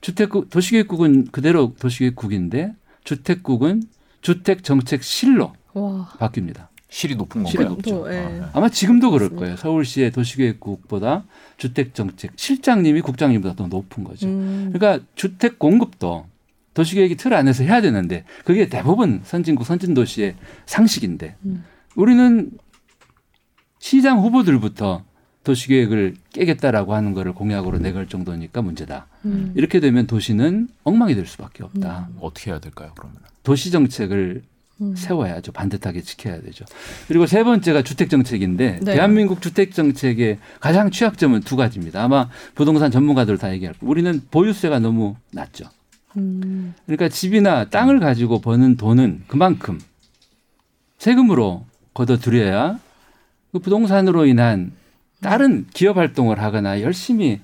[0.00, 2.74] 주택국 도시계획국은 그대로 도시계획국인데
[3.04, 3.82] 주택국은
[4.20, 6.08] 주택정책실로 와.
[6.18, 6.68] 바뀝니다.
[6.90, 7.76] 실이 높은 실이 건가요?
[7.76, 7.90] 높죠.
[8.04, 8.18] 또, 예.
[8.18, 8.42] 아, 네.
[8.52, 9.30] 아마 지금도 그럴.
[9.30, 9.56] 거예요.
[9.56, 11.24] 서울시의 도시계획국보다
[11.56, 14.26] 주택정책 실장님이 국장님보다 더 높은 거죠.
[14.26, 14.70] 음.
[14.72, 16.26] 그러니까 주택 공급도
[16.74, 21.64] 도시계획이 틀 안에서 해야 되는데 그게 대부분 선진국 선진도시의 상식인데 음.
[21.96, 22.50] 우리는
[23.78, 25.04] 시장 후보들부터
[25.42, 29.06] 도시계획을 깨겠다라고 하는 거를 공약으로 내걸 정도니까 문제다.
[29.24, 29.52] 음.
[29.56, 32.10] 이렇게 되면 도시는 엉망이 될 수밖에 없다.
[32.20, 32.92] 어떻게 해야 될까요?
[32.96, 34.42] 그러면 도시 정책을
[34.82, 34.94] 음.
[34.96, 35.52] 세워야죠.
[35.52, 36.64] 반듯하게 지켜야 되죠.
[37.08, 38.94] 그리고 세 번째가 주택 정책인데 네.
[38.94, 42.02] 대한민국 주택 정책의 가장 취약점은 두 가지입니다.
[42.02, 43.90] 아마 부동산 전문가들 다 얘기할 거예요.
[43.90, 45.66] 우리는 보유세가 너무 낮죠.
[46.16, 46.74] 음.
[46.86, 49.78] 그러니까 집이나 땅을 가지고 버는 돈은 그만큼
[50.98, 52.78] 세금으로 걷어들여야
[53.52, 54.72] 그 부동산으로 인한
[55.20, 57.40] 다른 기업 활동을 하거나 열심히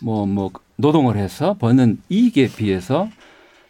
[0.00, 3.08] 뭐, 뭐, 노동을 해서 버는 이익에 비해서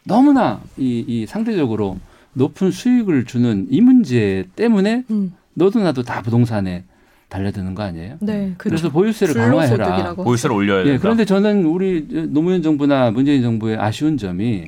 [0.04, 1.98] 너무나 이, 이 상대적으로
[2.34, 5.34] 높은 수익을 주는 이 문제 때문에 음.
[5.54, 6.84] 너도 나도 다 부동산에
[7.28, 8.16] 달려드는 거 아니에요?
[8.20, 8.54] 네.
[8.56, 8.92] 그래서 그렇죠.
[8.92, 10.14] 보유세를 강화해라.
[10.14, 10.94] 보유세를 올려야 된다.
[10.94, 14.66] 예, 그런데 저는 우리 노무현 정부나 문재인 정부의 아쉬운 점이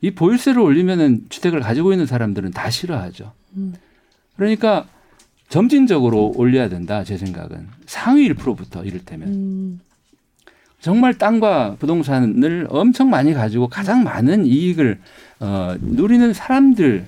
[0.00, 3.32] 이 보유세를 올리면은 주택을 가지고 있는 사람들은 다 싫어하죠.
[3.56, 3.74] 음.
[4.36, 4.86] 그러니까
[5.48, 7.04] 점진적으로 올려야 된다.
[7.04, 9.80] 제 생각은 상위 1%부터 이를테면 음.
[10.80, 14.98] 정말 땅과 부동산을 엄청 많이 가지고 가장 많은 이익을
[15.40, 17.04] 어, 누리는 사람들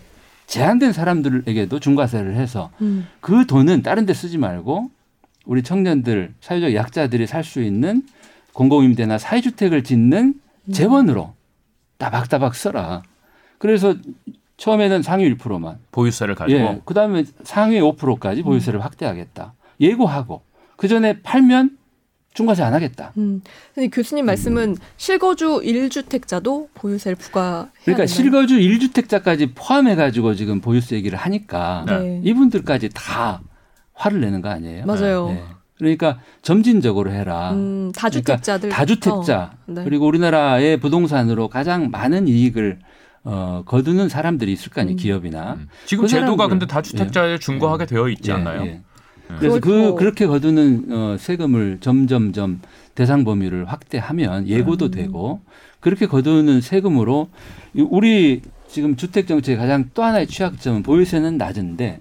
[0.51, 3.07] 제한된 사람들에게도 중과세를 해서 음.
[3.21, 4.91] 그 돈은 다른 데 쓰지 말고
[5.47, 8.03] 우리 청년들 사회적 약자들이 살 수 있는
[8.53, 10.35] 공공임대나 사회주택을 짓는
[10.73, 11.35] 재원으로
[11.99, 13.03] 따박따박 써라.
[13.59, 13.95] 그래서
[14.57, 19.55] 처음에는 상위 1%만 보유세를 가지고 예, 그다음에 상위 5%까지 보유세를 확대하겠다.
[19.81, 20.43] 예고하고
[20.77, 21.79] 그 전에 팔면
[22.35, 23.13] 중과세 안 하겠다.
[23.19, 23.43] 음.
[23.75, 31.19] 근데 교수님 말씀은 실거주 1주택자도 보유세를 부과해야 그러니까 실거주 1주택자까지 포함해 가지고 지금 보유세 얘기를
[31.19, 32.21] 하니까 네.
[32.25, 33.41] 이분들까지 다
[33.95, 34.87] 화를 내는 거 아니에요?
[34.87, 35.29] 맞아요.
[35.29, 35.45] 네.
[35.77, 37.53] 그러니까 점진적으로 해라.
[37.53, 39.85] 음, 다주택자들 그러니까 다주택자 어, 네.
[39.85, 42.79] 그리고 우리나라의 부동산으로 가장 많은 이익을
[43.25, 44.97] 어, 거두는 사람들이 있을 거 아니에요 음.
[44.97, 45.69] 기업이나 음.
[45.85, 46.49] 지금 그 제도가 사람들.
[46.49, 48.63] 근데 다주택자에 준거하게 되어 있지 예, 않나요?
[48.67, 48.83] 예.
[49.39, 49.95] 그래서 그 그렇고.
[49.97, 52.61] 그렇게 거두는 어, 세금을 점점점
[52.95, 54.91] 대상 범위를 확대하면 예고도 음.
[54.91, 55.41] 되고
[55.81, 57.29] 그렇게 거두는 세금으로
[57.75, 62.01] 이- 우리 지금 주택 정책의 가장 또 하나의 취약점은 보유세는 낮은데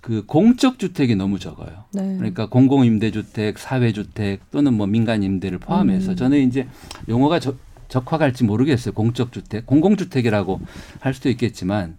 [0.00, 1.84] 그 공적 주택이 너무 적어요.
[1.92, 2.14] 네.
[2.16, 6.16] 그러니까 공공 임대 주택, 사회 주택 또는 뭐 민간 임대를 포함해서 음.
[6.16, 6.68] 저는 이제
[7.08, 7.58] 용어가 적,
[7.88, 8.94] 적화갈지 모르겠어요.
[8.94, 10.60] 공적 주택, 공공 주택이라고
[11.00, 11.96] 할 수도 있겠지만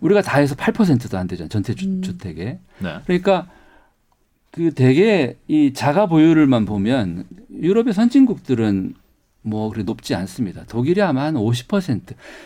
[0.00, 1.48] 우리가 다 해서 8%도 안 되잖아요.
[1.50, 2.00] 전체 주, 음.
[2.02, 2.58] 주택에.
[2.78, 2.94] 네.
[3.04, 3.46] 그러니까
[4.54, 7.24] 그 대개 이 자가 보유를만 보면
[7.60, 8.94] 유럽의 선진국들은
[9.42, 10.64] 뭐 그리 높지 않습니다.
[10.66, 11.66] 독일이 아마 한 50%.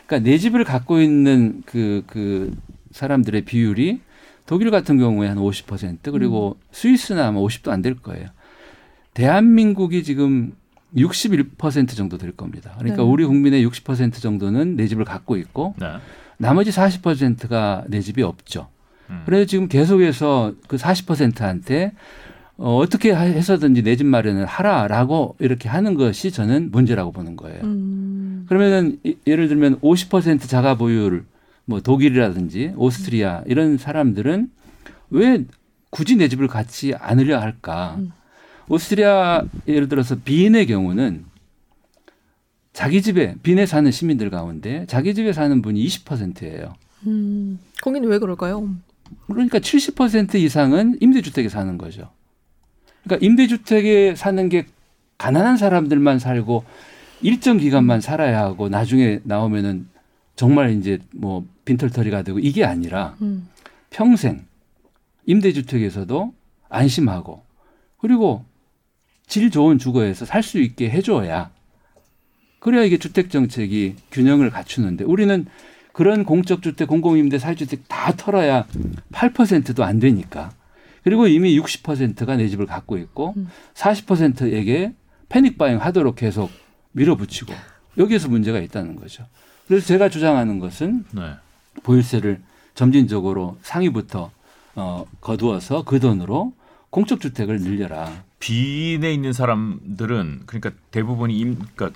[0.07, 2.57] 그러니까 내 집을 갖고 있는 그, 그
[2.93, 4.01] 사람들의 비율이
[4.47, 8.29] 독일 같은 경우에 한 50% 그리고 스위스는 아마 50도 안 될 거예요.
[9.13, 10.55] 대한민국이 지금
[10.97, 12.75] 61% 정도 될 겁니다.
[12.79, 13.09] 그러니까 네.
[13.09, 15.97] 우리 국민의 60% 정도는 내 집을 갖고 있고 네.
[16.39, 18.69] 나머지 40%가 내 집이 없죠.
[19.11, 19.23] 음.
[19.27, 21.93] 그래서 지금 계속해서 그 40%한테
[22.57, 27.61] 어, 어떻게 해서든지 내 집 마련을 하라라고 이렇게 하는 것이 저는 문제라고 보는 거예요.
[27.63, 28.45] 음.
[28.49, 31.25] 그러면은 이- 예를 들면 50% 자가 보유를
[31.67, 34.51] 뭐 독일이라든지 오스트리아 이런 사람들은
[35.11, 35.45] 왜
[35.91, 37.97] 굳이 내 집을 갖지 않으려 할까?
[37.99, 38.11] 음.
[38.69, 41.25] 오스트리아 예를 들어서 비인의 경우는
[42.73, 46.75] 자기 집에 빈에 사는 시민들 가운데 자기 집에 사는 분이 20%예요.
[47.07, 47.59] 음.
[47.83, 48.69] 거기는 왜 그럴까요?
[49.27, 52.11] 그러니까 70% 이상은 임대주택에 사는 거죠.
[53.05, 54.67] 그러니까 임대주택에 사는 게
[55.19, 56.65] 가난한 사람들만 살고
[57.23, 59.89] 일정 기간만 살아야 하고 나중에 나오면은
[60.37, 63.49] 정말 이제 뭐 빈털터리가 되고 이게 아니라 음.
[63.91, 64.45] 평생
[65.27, 66.33] 임대주택에서도
[66.69, 67.43] 안심하고
[67.99, 68.45] 그리고
[69.27, 71.51] 질 좋은 주거에서 살 수 있게 해줘야
[72.61, 75.47] 그래야 이게 주택 정책이 균형을 갖추는데 우리는
[75.99, 78.67] 그런 공적 주택, 공공임대, 사회주택 다 털어야
[79.11, 80.53] 8%도 안 되니까.
[81.03, 83.49] 그리고 이미 60%가 내 집을 갖고 있고 음.
[83.75, 84.95] 40%에게
[85.29, 86.53] 패닉 바잉 하도록 계속
[86.93, 87.53] 밀어붙이고
[87.99, 89.27] 여기에서 문제가 있다는 거죠.
[89.67, 91.33] 그래서 제가 주장하는 것은 네.
[91.83, 92.43] 보유세를
[92.77, 94.31] 점진적으로 상위부터
[94.77, 96.53] 어, 거두어서 그 돈으로
[96.91, 98.23] 공적 주택을 늘려라.
[98.39, 101.91] 빈에 있는 사람들은 그러니까 대부분이 임 그러니까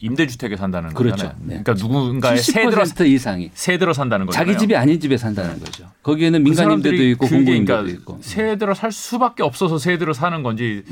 [0.00, 1.16] 임대주택에 산다는 그렇죠.
[1.16, 1.36] 거잖아요.
[1.40, 1.62] 네.
[1.62, 4.52] 그러니까 누군가의 세 들어 70% 이상이 세 들어 산다는 거잖아요.
[4.52, 5.90] 자기 집이 아닌 집에 산다는 거죠.
[6.02, 8.18] 거기에는 그 민간 임대도 사람들이 있고 그게 공공 임대도 그러니까 있고.
[8.22, 10.84] 세 들어 살 수밖에 없어서 세 들어 사는 건지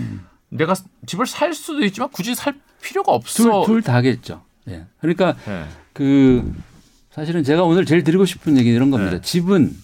[0.49, 0.75] 내가
[1.07, 3.65] 집을 살 수도 있지만 굳이 살 필요가 없어.
[3.65, 4.43] 둘, 둘 다겠죠.
[4.69, 4.85] 예.
[5.01, 5.65] 그러니까 네.
[5.93, 6.55] 그
[7.11, 9.13] 사실은 제가 오늘 제일 드리고 싶은 얘기는 이런 겁니다.
[9.13, 9.21] 네.
[9.21, 9.77] 집은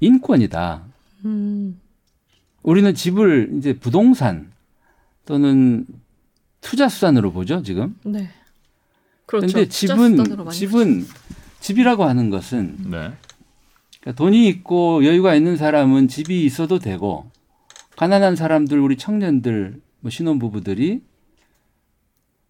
[0.00, 0.82] 인권이다.
[1.24, 1.80] 음.
[2.62, 4.50] 우리는 집을 이제 부동산
[5.24, 5.86] 또는
[6.60, 7.96] 투자 수단으로 보죠, 지금.
[8.04, 8.30] 네.
[9.26, 9.46] 그렇죠.
[9.46, 11.06] 그런데 투자 집은 집은
[11.60, 13.12] 집이라고 하는 것은 네.
[14.00, 17.30] 그러니까 돈이 있고 여유가 있는 사람은 집이 있어도 되고
[17.96, 21.02] 가난한 사람들 우리 청년들 뭐 신혼부부들이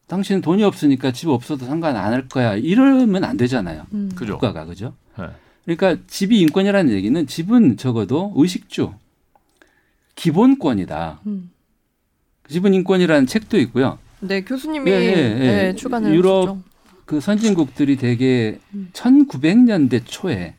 [0.06, 4.10] 당신은 돈이 없으니까 집 없어도 상관 안 할 거야 이러면 안 되잖아요 음.
[4.14, 4.34] 그죠.
[4.34, 5.26] 국가가 그죠 네.
[5.64, 8.92] 그러니까 집이 인권이라는 얘기는 집은 적어도 의식주
[10.14, 11.50] 기본권이다 음.
[12.48, 15.38] 집은 인권이라는 책도 있고요 네, 교수님이 예, 예, 예.
[15.38, 16.62] 네, 출간을 유럽 하셨죠.
[17.04, 18.90] 그 선진국들이 대개 음.
[18.92, 20.54] 1900년대 초에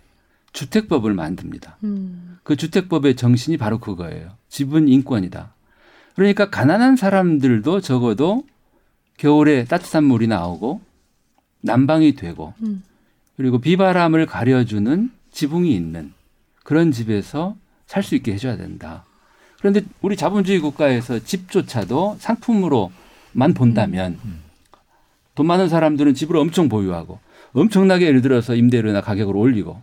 [0.54, 1.78] 주택법을 만듭니다.
[1.84, 2.38] 음.
[2.44, 4.30] 그 주택법의 정신이 바로 그거예요.
[4.48, 5.54] 집은 인권이다.
[6.16, 8.44] 그러니까 가난한 사람들도 적어도
[9.18, 10.82] 겨울에 따뜻한 물이 나오고
[11.62, 12.82] 난방이 되고 음.
[13.38, 16.14] 그리고 비바람을 가려주는 지붕이 있는
[16.64, 19.04] 그런 집에서 살 수 있게 해줘야 된다.
[19.60, 24.18] 그런데 우리 자본주의 국가에서 집조차도 상품으로만 본다면
[25.36, 27.20] 돈 많은 사람들은 집을 엄청 보유하고
[27.54, 29.82] 엄청나게 예를 들어서 임대료나 가격을 올리고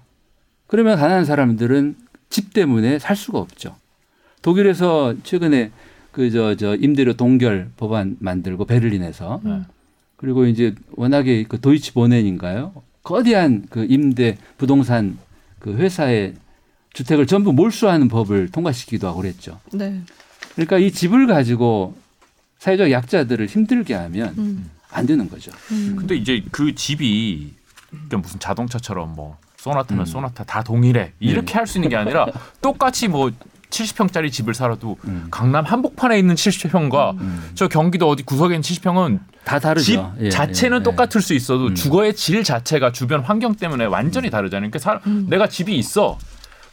[0.67, 1.97] 그러면 가난한 사람들은
[2.29, 3.77] 집 때문에 살 수가 없죠.
[4.43, 5.71] 독일에서 최근에
[6.13, 9.61] 그저저 임대료 동결 법안 만들고 베를린에서 네.
[10.17, 12.73] 그리고 이제 워낙에 그 도이치 보넨인가요?
[13.03, 15.19] 거대한 그 임대 부동산
[15.59, 16.35] 그 회사의
[16.97, 19.61] 주택을 전부 몰수하는 법을 통과시키기도 하고 그랬죠.
[19.73, 20.01] 네.
[20.55, 21.95] 그러니까 이 집을 가지고
[22.59, 24.71] 사회적 약자들을 힘들게 하면 음.
[24.91, 25.51] 안 되는 거죠.
[25.73, 25.97] 음.
[25.99, 27.53] 근데 이제 그 집이
[27.91, 30.07] 그러니까 무슨 자동차처럼 뭐 소나타면 음.
[30.07, 32.27] 소나타 다 동일해 이렇게 할 수 있는 게 아니라
[32.63, 33.31] 똑같이 뭐
[33.69, 35.27] 70평짜리 집을 살아도 음.
[35.31, 37.51] 강남 한복판에 있는 70평과 음.
[37.55, 39.85] 저 경기도 어디 구석에 있는 70평은 다 다르죠.
[40.17, 40.83] 집 예, 자체는 예, 예.
[40.83, 41.75] 똑같을 수 있어도 음.
[41.75, 44.71] 주거의 질 자체가 주변 환경 때문에 완전히 다르잖아요.
[44.71, 45.27] 그러니까 사- 음.
[45.29, 46.17] 내가 집이 있어.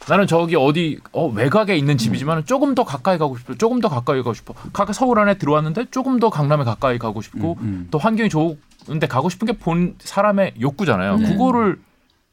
[0.08, 3.54] 나는 저기 어디 어, 외곽에 있는 집이지만 조금 더 가까이 가고 싶어.
[3.54, 4.54] 조금 더 가까이 가고 싶어.
[4.72, 7.88] 가까 서울 안에 들어왔는데 조금 더 강남에 가까이 가고 싶고 음, 음.
[7.90, 11.16] 또 환경이 좋은데 가고 싶은 게 본 사람의 욕구잖아요.
[11.18, 11.28] 네.
[11.32, 11.78] 그거를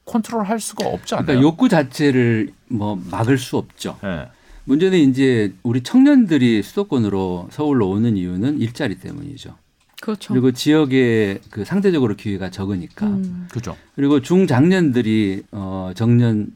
[0.05, 1.25] 컨트롤 할 수가 없지 않나요?
[1.27, 3.97] 그러니까 욕구 자체를 뭐 막을 수 없죠.
[4.03, 4.27] 예.
[4.65, 9.55] 문제는 이제 우리 청년들이 수도권으로 서울로 오는 이유는 일자리 때문이죠.
[10.01, 10.33] 그렇죠.
[10.33, 13.05] 그리고 지역에 그 상대적으로 기회가 적으니까.
[13.07, 13.47] 음.
[13.51, 13.77] 그죠.
[13.95, 16.47] 그리고 중장년들이 어 정년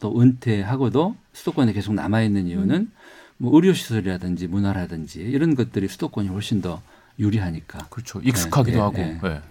[0.00, 2.90] 또 은퇴하고도 수도권에 계속 남아 있는 이유는
[3.38, 6.82] 뭐 의료 시설이라든지 문화라든지 이런 것들이 수도권이 훨씬 더
[7.18, 7.86] 유리하니까.
[7.90, 8.20] 그렇죠.
[8.22, 8.96] 익숙하기도 네, 하고.
[8.96, 9.42] 네, 예.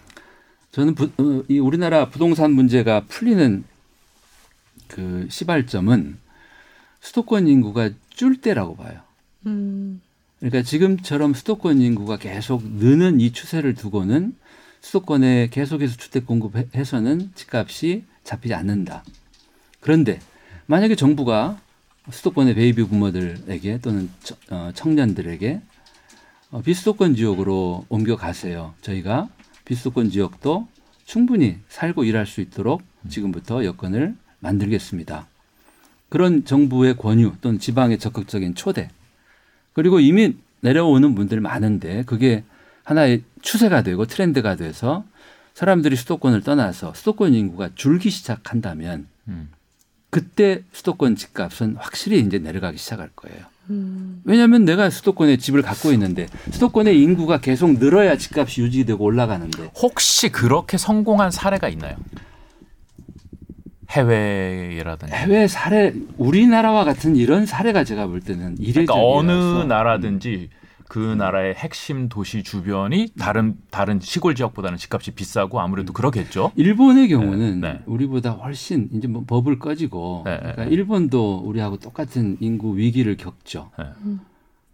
[0.71, 3.63] 저는 부, 어, 이 우리나라 부동산 문제가 풀리는
[4.87, 6.17] 그 시발점은
[6.99, 9.01] 수도권 인구가 줄 때라고 봐요.
[9.45, 10.01] 음.
[10.39, 14.35] 그러니까 지금처럼 수도권 인구가 계속 느는 이 추세를 두고는
[14.81, 19.03] 수도권에 계속해서 주택 공급해서는 집값이 잡히지 않는다.
[19.79, 20.19] 그런데
[20.67, 21.57] 만약에 정부가
[22.09, 25.61] 수도권의 베이비 부모들에게 또는 저- 어, 청년들에게
[26.51, 28.73] 어, 비수도권 지역으로 옮겨가세요.
[28.81, 29.27] 저희가
[29.65, 30.67] 비수도권 지역도
[31.05, 35.27] 충분히 살고 일할 수 있도록 지금부터 여건을 만들겠습니다.
[36.09, 38.89] 그런 정부의 권유 또는 지방의 적극적인 초대
[39.73, 42.43] 그리고 이미 내려오는 분들이 많은데 그게
[42.83, 45.03] 하나의 추세가 되고 트렌드가 돼서
[45.53, 49.49] 사람들이 수도권을 떠나서 수도권 인구가 줄기 시작한다면 음.
[50.09, 53.39] 그때 수도권 집값은 확실히 이제 내려가기 시작할 거예요.
[53.69, 54.21] 음.
[54.23, 60.77] 왜냐하면 내가 수도권에 집을 갖고 있는데 수도권의 인구가 계속 늘어야 집값이 유지되고 올라가는데 혹시 그렇게
[60.77, 61.97] 성공한 사례가 있나요?
[63.89, 65.13] 해외라든지.
[65.13, 70.49] 해외 사례 우리나라와 같은 이런 사례가 제가 볼 때는 그러니까 이례적이라서 어느 나라든지
[70.87, 76.51] 그 나라의 핵심 도시 주변이 다른 다른 시골 지역보다는 집값이 비싸고 아무래도 그러겠죠.
[76.55, 77.79] 일본의 경우는 네, 네.
[77.85, 80.71] 우리보다 훨씬 이제 뭐 법을 꺼지고 네, 그러니까 네.
[80.71, 83.71] 일본도 우리하고 똑같은 인구 위기를 겪죠.
[83.77, 83.85] 네.
[84.03, 84.19] 음.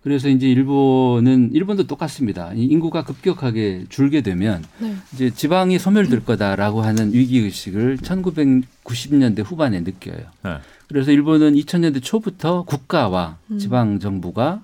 [0.04, 2.54] 그래서 이제 일본은 일본도 똑같습니다.
[2.54, 4.96] 이 인구가 급격하게 줄게 되면 네.
[5.14, 10.26] 이제 지방이 소멸될 거다라고 하는 위기 의식을 1990년대 후반에 느껴요.
[10.44, 10.58] 네.
[10.90, 13.58] 그래서 일본은 2000년대 초부터 국가와 음.
[13.58, 14.64] 지방 정부가 어,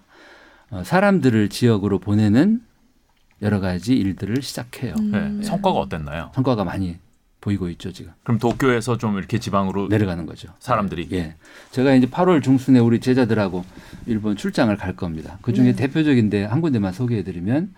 [0.83, 2.61] 사람들을 지역으로 보내는
[3.41, 4.93] 여러 가지 일들을 시작해요.
[4.99, 5.39] 음.
[5.39, 5.43] 네.
[5.45, 6.31] 성과가 어땠나요?
[6.35, 6.97] 성과가 많이
[7.41, 10.49] 보이고 있죠 지금 그럼 도쿄에서 좀 이렇게 지방으로 내려가는 거죠.
[10.59, 11.35] 사람들이 예,
[11.71, 13.63] 제가 이제 8월 중순에 우리 제자들하고
[14.07, 15.39] 일본 출장을 갈 겁니다.
[15.41, 15.75] 그 중에 네.
[15.75, 17.73] 대표적인데 한 군데만 소개해드리면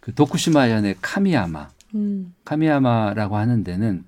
[0.00, 2.34] 그 도쿠시마 현의 카미야마, 음.
[2.44, 4.04] 카미야마라고 하는 데는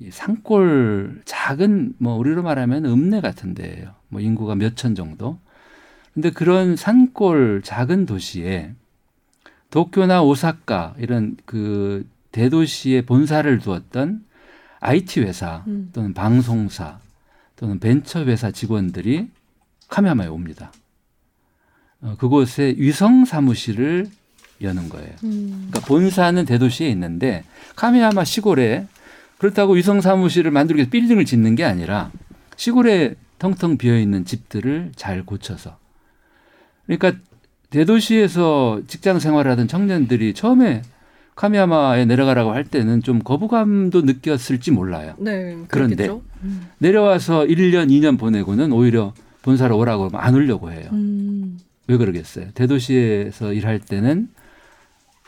[0.00, 3.90] 이 산골 작은 뭐 우리로 말하면 읍내 같은 데예요.
[4.08, 5.38] 뭐 인구가 몇 천 정도.
[6.14, 8.72] 근데 그런 산골 작은 도시에
[9.70, 14.24] 도쿄나 오사카 이런 그 대도시에 본사를 두었던
[14.80, 15.90] IT 회사 음.
[15.92, 16.98] 또는 방송사
[17.56, 19.28] 또는 벤처 회사 직원들이
[19.88, 20.72] 카미야마에 옵니다.
[22.00, 24.08] 어, 그곳에 위성 사무실을
[24.62, 25.10] 여는 거예요.
[25.24, 25.68] 음.
[25.70, 27.44] 그러니까 본사는 대도시에 있는데
[27.76, 28.86] 카미야마 시골에
[29.38, 32.10] 그렇다고 위성 사무실을 만들기 위해서 빌딩을 짓는 게 아니라
[32.56, 35.78] 시골에 텅텅 비어 있는 집들을 잘 고쳐서
[36.88, 37.22] 그러니까
[37.70, 40.82] 대도시에서 직장 생활하던 청년들이 처음에
[41.36, 45.14] 카미야마에 내려가라고 할 때는 좀 거부감도 느꼈을지 몰라요.
[45.18, 45.56] 네.
[45.68, 46.08] 그런데.
[46.42, 46.68] 음.
[46.78, 49.12] 내려와서 1년, 2년 보내고는 오히려
[49.42, 50.88] 본사로 오라고 하면 안 오려고 해요.
[50.92, 51.58] 음.
[51.86, 52.48] 왜 그러겠어요?
[52.54, 54.28] 대도시에서 일할 때는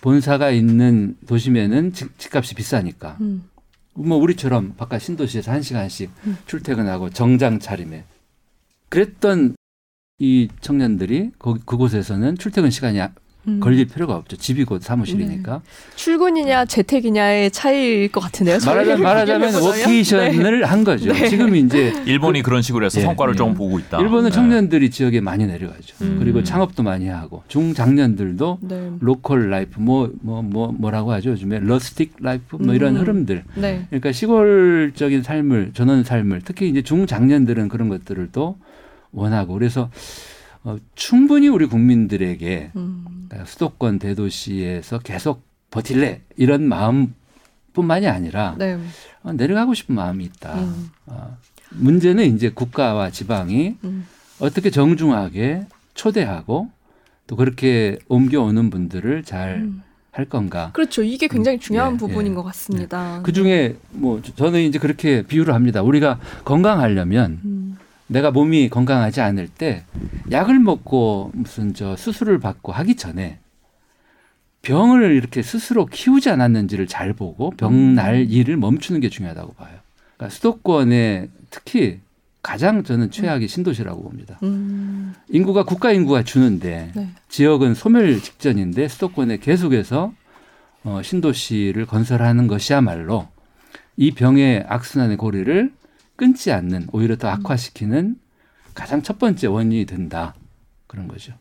[0.01, 3.19] 본사가 있는 도심에는 집, 집값이 비싸니까.
[3.21, 3.45] 음.
[3.95, 6.37] 뭐 우리처럼 바깥 신도시에서 한 시간씩 음.
[6.47, 8.05] 출퇴근하고 정장 차림에
[8.89, 9.55] 그랬던
[10.21, 13.09] 이 청년들이 거기 그곳에서는 출퇴근 시간이 아-
[13.49, 13.59] 음.
[13.59, 14.37] 걸릴 필요가 없죠.
[14.37, 15.63] 집이 곧 사무실이니까.
[15.97, 18.59] 출근이냐 재택이냐의 차이일 것 같은데요.
[18.67, 19.77] 말하자면, 말하자면 얘기해보자면.
[19.77, 19.83] 네.
[19.83, 21.11] 워케이션을 한 거죠.
[21.11, 21.27] 네.
[21.27, 23.39] 지금 이제 일본이 그런 식으로 해서 예, 성과를 예.
[23.39, 23.99] 좀 보고 있다.
[23.99, 24.31] 일본은 네.
[24.31, 25.97] 청년들이 지역에 많이 내려가죠.
[26.03, 26.17] 음.
[26.19, 28.91] 그리고 창업도 많이 하고 중장년들도 네.
[29.01, 30.13] local life 뭐뭐
[30.43, 33.01] 뭐 뭐, 라고 하죠 요즘에 rustic life 뭐 이런 음.
[33.01, 33.87] 흐름들 네.
[33.89, 38.59] 그러니까 시골적인 삶을 전원 삶을 특히 이제 중장년들은 그런 것들을 또
[39.13, 39.91] 원하고 그래서
[40.63, 43.05] 어, 충분히 우리 국민들에게 음.
[43.29, 48.79] 그러니까 수도권 대도시에서 계속 버틸래 이런 마음뿐만이 아니라 네.
[49.23, 50.59] 어, 내려가고 싶은 마음이 있다.
[50.61, 50.91] 음.
[51.07, 51.37] 어,
[51.71, 54.07] 문제는 이제 국가와 지방이 음.
[54.41, 56.71] 어떻게 정중하게 초대하고
[57.27, 59.83] 또 그렇게 옮겨오는 분들을 잘할 음.
[60.29, 60.71] 건가.
[60.75, 61.03] 그렇죠.
[61.03, 62.35] 이게 굉장히 중요한 예, 부분인 예.
[62.35, 63.21] 것 같습니다.
[63.23, 65.81] 그 중에 뭐 저- 저는 이제 그렇게 비유를 합니다.
[65.83, 67.79] 우리가 건강하려면 음.
[68.11, 69.85] 내가 몸이 건강하지 않을 때
[70.33, 73.39] 약을 먹고 무슨 저 수술을 받고 하기 전에
[74.63, 79.79] 병을 이렇게 스스로 키우지 않았는지를 잘 보고 병날 일을 멈추는 게 중요하다고 봐요.
[80.17, 82.01] 그러니까 수도권에 특히
[82.43, 84.39] 가장 저는 최악이 신도시라고 봅니다.
[84.43, 85.15] 음.
[85.29, 87.09] 인구가 국가 인구가 주는데 네.
[87.29, 90.13] 지역은 소멸 직전인데 수도권에 계속해서
[90.83, 93.29] 어, 신도시를 건설하는 것이야말로
[93.97, 95.73] 이 병의 악순환의 고리를
[96.21, 98.15] 끊지 않는 오히려 더 악화시키는
[98.75, 100.35] 가장 첫 번째 원인이 된다
[100.87, 101.33] 그런 거죠.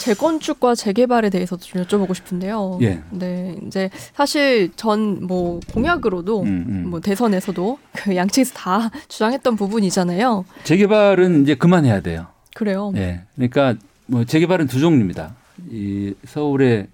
[0.00, 2.78] 재건축과 재개발에 대해서도 좀 여쭤보고 싶은데요.
[2.82, 3.02] 예.
[3.10, 6.90] 네, 이제 사실 전 뭐 공약으로도 음, 음.
[6.90, 10.44] 뭐 대선에서도 그 양측에서 다 주장했던 부분이잖아요.
[10.64, 12.26] 재개발은 이제 그만해야 돼요.
[12.54, 12.92] 그래요.
[12.96, 13.22] 예.
[13.36, 13.76] 그러니까
[14.06, 15.34] 뭐 재개발은 두 종류입니다.
[15.70, 16.88] 이 서울의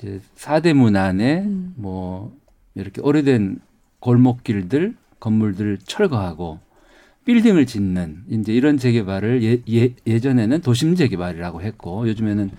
[0.00, 1.74] 이제 사대문 안에 음.
[1.76, 2.34] 뭐
[2.74, 3.60] 이렇게 오래된
[4.00, 6.60] 골목길들 건물들 철거하고
[7.24, 12.50] 빌딩을 짓는 이제 이런 재개발을 예, 예, 예전에는 도심 재개발이라고 했고 요즘에는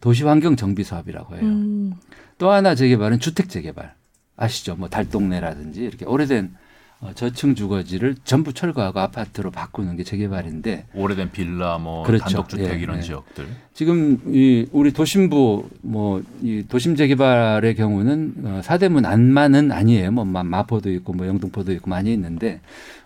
[0.00, 1.44] 도시환경 정비 사업이라고 해요.
[1.44, 1.92] 음.
[2.38, 3.94] 또 하나 재개발은 주택 재개발
[4.36, 4.74] 아시죠?
[4.76, 6.63] 뭐 달동네라든지 이렇게 오래된 어,
[7.12, 12.24] 저층 주거지를 전부 철거하고 아파트로 바꾸는 게 재개발인데 오래된 빌라 뭐 그렇죠.
[12.24, 13.02] 단독주택 예, 이런 예.
[13.02, 13.46] 지역들.
[13.74, 20.12] 지금 이 우리 도심부 뭐 이 도심 재개발의 경우는 어, 사대문 안만은 아니에요.
[20.12, 22.60] 뭐 마- 마포도 있고 뭐 영등포도 있고 많이 있는데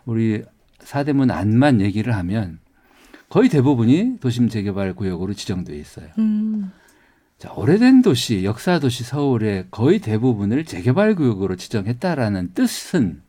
[0.06, 0.42] 우리
[0.80, 2.58] 사대문 안만 얘기를 하면
[3.28, 6.06] 거의 대부분이 도심 재개발 구역으로 지정돼 있어요.
[6.18, 6.70] 음.
[7.38, 13.20] 자, 오래된 도시, 역사 도시 서울의 거의 대부분을 재개발 구역으로 지정했다라는 뜻은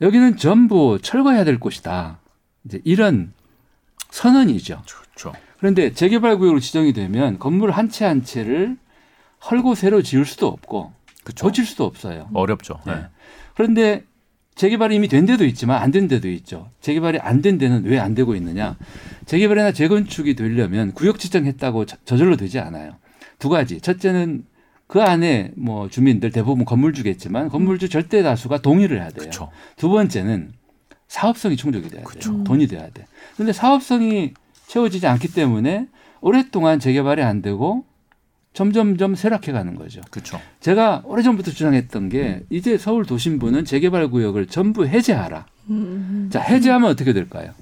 [0.00, 2.18] 여기는 전부 철거해야 될 곳이다.
[2.64, 3.32] 이제 이런
[4.10, 4.82] 선언이죠.
[4.86, 5.32] 그렇죠.
[5.58, 8.76] 그런데 재개발 구역으로 지정이 되면 건물 한 채 한 채를
[9.50, 10.92] 헐고 새로 지을 수도 없고
[11.24, 11.46] 그렇죠.
[11.46, 12.28] 고칠 수도 없어요.
[12.32, 12.80] 어렵죠.
[12.86, 12.94] 네.
[12.94, 13.02] 네.
[13.54, 14.04] 그런데
[14.54, 16.70] 재개발이 이미 된 데도 있지만 안 된 데도 있죠.
[16.80, 18.76] 재개발이 안 된 데는 왜 안 되고 있느냐?
[19.26, 22.96] 재개발이나 재건축이 되려면 구역 지정했다고 저- 저절로 되지 않아요.
[23.38, 23.80] 두 가지.
[23.80, 24.44] 첫째는
[24.90, 29.20] 그 안에 뭐 주민들 대부분 건물주겠지만 건물주 절대 다수가 동의를 해야 돼요.
[29.20, 29.50] 그렇죠.
[29.76, 30.50] 두 번째는
[31.06, 32.32] 사업성이 충족이 돼야 그쵸.
[32.32, 32.44] 돼요.
[32.44, 33.06] 돈이 돼야 돼.
[33.34, 34.34] 그런데 사업성이
[34.66, 35.86] 채워지지 않기 때문에
[36.20, 37.84] 오랫동안 재개발이 안 되고
[38.52, 40.00] 점점점 쇠락해 가는 거죠.
[40.10, 40.40] 그렇죠.
[40.58, 45.46] 제가 오래전부터 주장했던 게 이제 서울 도심부는 재개발 구역을 전부 해제하라.
[45.70, 46.30] 음.
[46.32, 47.52] 자, 해제하면 어떻게 될까요?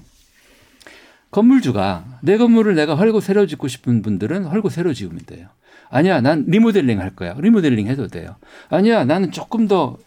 [1.29, 5.47] 건물주가 내 건물을 내가 헐고 새로 짓고 싶은 분들은 헐고 새로 지으면 돼요.
[5.89, 7.35] 아니야, 난 리모델링 할 거야.
[7.39, 8.35] 리모델링 해도 돼요.
[8.69, 9.97] 아니야, 나는 조금 더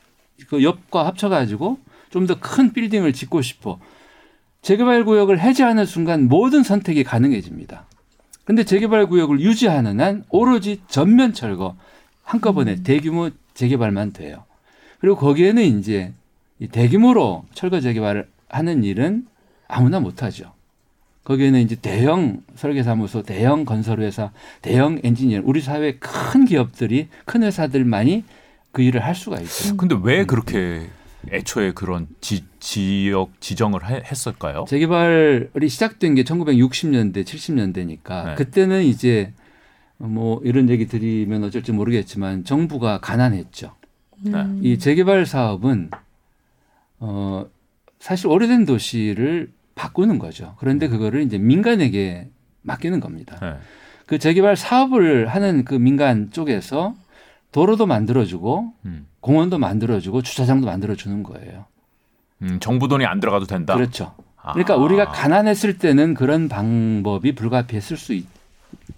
[0.49, 1.79] 그 옆과 합쳐가지고
[2.11, 3.79] 좀 더 큰 빌딩을 짓고 싶어.
[4.61, 7.87] 재개발 구역을 해제하는 순간 모든 선택이 가능해집니다.
[8.45, 11.77] 근데 재개발 구역을 유지하는 한 오로지 전면 철거
[12.25, 14.45] 한꺼번에 대규모 재개발만 돼요.
[15.01, 16.13] 그리고 거기에는 이제
[16.59, 19.27] 이 대규모로 철거 재개발을 하는 일은
[19.69, 20.53] 아무나 못하죠.
[21.25, 28.25] 거기에는 이제 대형 설계사무소, 대형 건설회사, 대형 엔지니어, 우리 사회 큰 기업들이 큰 회사들만이
[28.73, 29.77] 그 일을 할 수가 있어요.
[29.77, 30.89] 근데 왜 그렇게
[31.31, 34.65] 애초에 그런 지, 지역 지정을 해- 했을까요?
[34.69, 38.35] 재개발이 시작된 게 1960년대, 70년대니까 네.
[38.35, 39.33] 그때는 이제
[39.99, 43.73] 뭐 이런 얘기 드리면 어쩔지 모르겠지만 정부가 가난했죠.
[44.27, 44.61] 음.
[44.65, 45.91] 이 재개발 사업은
[46.99, 47.47] 어
[48.01, 50.55] 사실 오래된 도시를 바꾸는 거죠.
[50.59, 52.29] 그런데 그거를 이제 민간에게
[52.63, 53.39] 맡기는 겁니다.
[53.41, 53.55] 네.
[54.07, 56.95] 그 재개발 사업을 하는 그 민간 쪽에서
[57.53, 59.07] 도로도 만들어주고 음.
[59.21, 61.67] 공원도 만들어주고 주차장도 만들어주는 거예요.
[62.43, 63.75] 음, 정부 돈이 안 들어가도 된다.
[63.75, 64.15] 그렇죠.
[64.43, 64.53] 아.
[64.53, 68.27] 그러니까 우리가 가난했을 때는 그런 방법이 불가피했을 수 있,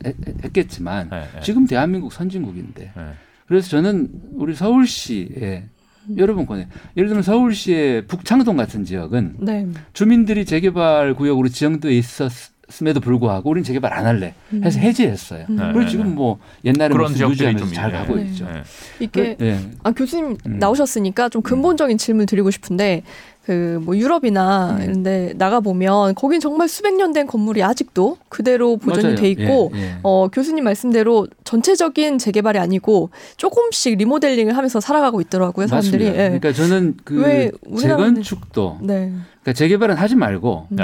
[0.05, 1.41] 했- 했겠지만 네, 네.
[1.43, 3.13] 지금 대한민국 선진국인데 네.
[3.47, 5.65] 그래서 저는 우리 서울시에
[6.17, 9.67] 여러분 거네 예를 들면 서울시의 북창동 같은 지역은 네.
[9.93, 15.47] 주민들이 재개발 구역으로 지정돼 있었 음에도 불구하고 우리는 재개발 안 할래 해서 해제했어요.
[15.51, 15.57] 음.
[15.57, 17.99] 그리고 네, 지금 뭐 옛날에 그런 무슨 지역들이 유지하면서 좀잘 있네.
[17.99, 18.23] 가고 네.
[18.25, 18.45] 있죠.
[18.47, 18.63] 네.
[19.01, 19.59] 이게 예.
[19.83, 20.59] 아 교수님 음.
[20.59, 23.03] 나오셨으니까 좀 근본적인 질문 드리고 싶은데
[23.45, 24.83] 그 뭐 유럽이나 음.
[24.83, 29.17] 이런 데 나가 보면 거긴 정말 수백 년 된 건물이 아직도 그대로 보존이 맞아요.
[29.17, 29.95] 돼 있고 예, 예.
[30.03, 36.05] 어 교수님 말씀대로 전체적인 재개발이 아니고 조금씩 리모델링을 하면서 살아가고 있더라고요 사람들이.
[36.05, 36.25] 맞습니다.
[36.25, 36.39] 예.
[36.39, 39.13] 그러니까 저는 왜그 재건축도 네.
[39.43, 40.77] 그러니까 재개발은 하지 말고 음.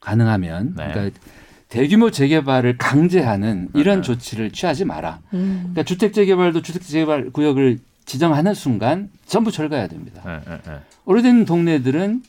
[0.00, 0.06] 네.
[0.10, 0.88] 가능하면 네.
[0.92, 1.20] 그러니까
[1.68, 4.02] 대규모 재개발을 강제하는 이런 네.
[4.02, 5.20] 조치를 취하지 마라.
[5.34, 5.58] 음.
[5.72, 10.22] 그러니까 주택 재개발도 주택 재개발 구역을 지정하는 순간 전부 철거해야 됩니다.
[10.26, 10.78] 네, 네, 네.
[11.04, 12.22] 오래된 동네들은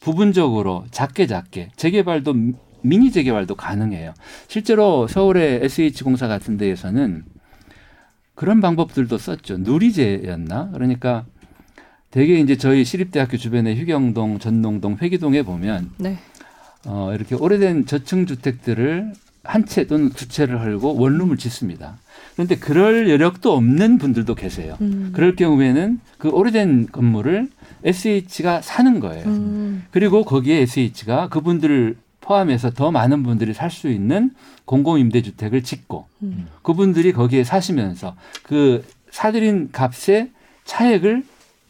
[0.00, 2.52] 부분적으로 작게 작게 재개발도 미-
[2.82, 4.14] 미니 재개발도 가능해요.
[4.46, 7.24] 실제로 서울의 SH 공사 같은 데에서는
[8.36, 9.56] 그런 방법들도 썼죠.
[9.58, 10.70] 누리제였나?
[10.72, 11.24] 그러니까
[12.10, 16.18] 되게 이제 저희 시립대학교 주변의 휴경동, 전농동, 회기동에 보면 네.
[16.86, 19.12] 어, 이렇게 오래된 저층 주택들을
[19.44, 21.98] 한 채 또는 두 채를 헐고 원룸을 짓습니다.
[22.34, 24.76] 그런데 그럴 여력도 없는 분들도 계세요.
[24.80, 25.10] 음.
[25.14, 27.50] 그럴 경우에는 그 오래된 건물을
[27.84, 29.26] SH가 사는 거예요.
[29.26, 29.84] 음.
[29.90, 34.30] 그리고 거기에 SH가 그분들을 포함해서 더 많은 분들이 살 수 있는
[34.64, 36.46] 공공임대주택을 짓고 음.
[36.62, 40.30] 그분들이 거기에 사시면서 그 사들인 값의
[40.64, 41.22] 차액을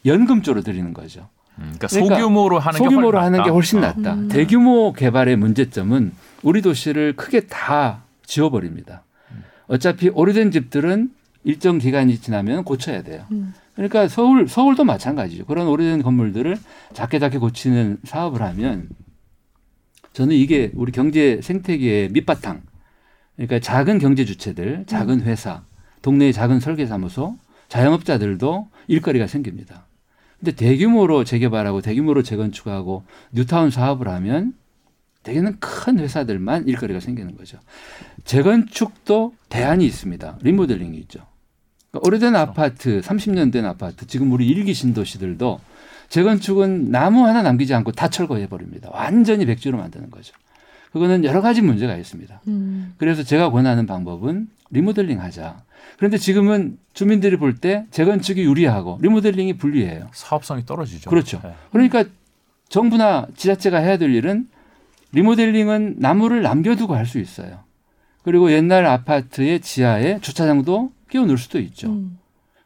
[0.05, 1.27] 연금조로 드리는 거죠.
[1.57, 3.53] 음, 그러니까, 그러니까 소규모로 하는 게 소규모로 훨씬 하는 게 낫다.
[3.53, 3.81] 훨씬 어.
[3.81, 4.13] 낫다.
[4.13, 4.27] 음.
[4.27, 6.11] 대규모 개발의 문제점은
[6.43, 9.03] 우리 도시를 크게 다 지워버립니다.
[9.67, 11.09] 어차피 오래된 집들은
[11.43, 13.25] 일정 기간이 지나면 고쳐야 돼요.
[13.31, 13.53] 음.
[13.75, 15.45] 그러니까 서울 서울도 마찬가지죠.
[15.45, 16.57] 그런 오래된 건물들을
[16.93, 18.89] 작게 작게 고치는 사업을 하면
[20.13, 22.61] 저는 이게 우리 경제 생태계의 밑바탕.
[23.35, 25.63] 그러니까 작은 경제 주체들, 작은 회사,
[26.01, 27.37] 동네의 작은 설계 사무소,
[27.67, 29.84] 자영업자들도 일거리가 생깁니다.
[30.45, 34.53] 근데 대규모로 재개발하고 대규모로 재건축하고 뉴타운 사업을 하면
[35.23, 37.57] 대개는 큰 회사들만 일거리가 생기는 거죠.
[38.25, 40.37] 재건축도 대안이 있습니다.
[40.43, 41.25] 리모델링이 있죠.
[41.89, 45.59] 그러니까 오래된 아파트, 30년 된 아파트, 지금 우리 일기 신도시들도
[46.09, 48.91] 재건축은 나무 하나 남기지 않고 다 철거해 버립니다.
[48.93, 50.35] 완전히 백지로 만드는 거죠.
[50.95, 52.39] 그거는 여러 가지 문제가 있습니다.
[52.47, 52.93] 음.
[52.97, 55.57] 그래서 제가 권하는 방법은 리모델링 하자.
[55.97, 60.07] 그런데 지금은 주민들이 볼 때 재건축이 유리하고 리모델링이 불리해요.
[60.13, 61.09] 사업성이 떨어지죠.
[61.09, 61.41] 그렇죠.
[61.43, 61.53] 네.
[61.73, 62.05] 그러니까
[62.69, 64.47] 정부나 지자체가 해야 될 일은
[65.11, 67.59] 리모델링은 나무를 남겨두고 할 수 있어요.
[68.23, 71.89] 그리고 옛날 아파트의 지하에 주차장도 끼워 넣을 수도 있죠.
[71.89, 72.19] 음.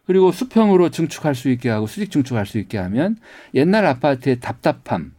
[0.05, 3.17] 그리고 수평으로 증축할 수 있게 하고 수직 증축할 수 있게 하면
[3.55, 5.13] 옛날 아파트의 답답함,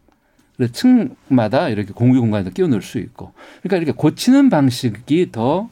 [0.69, 5.69] 층마다 이렇게 공유 공간에도 끼워 넣을 수 있고, 그러니까 이렇게 고치는 방식이 더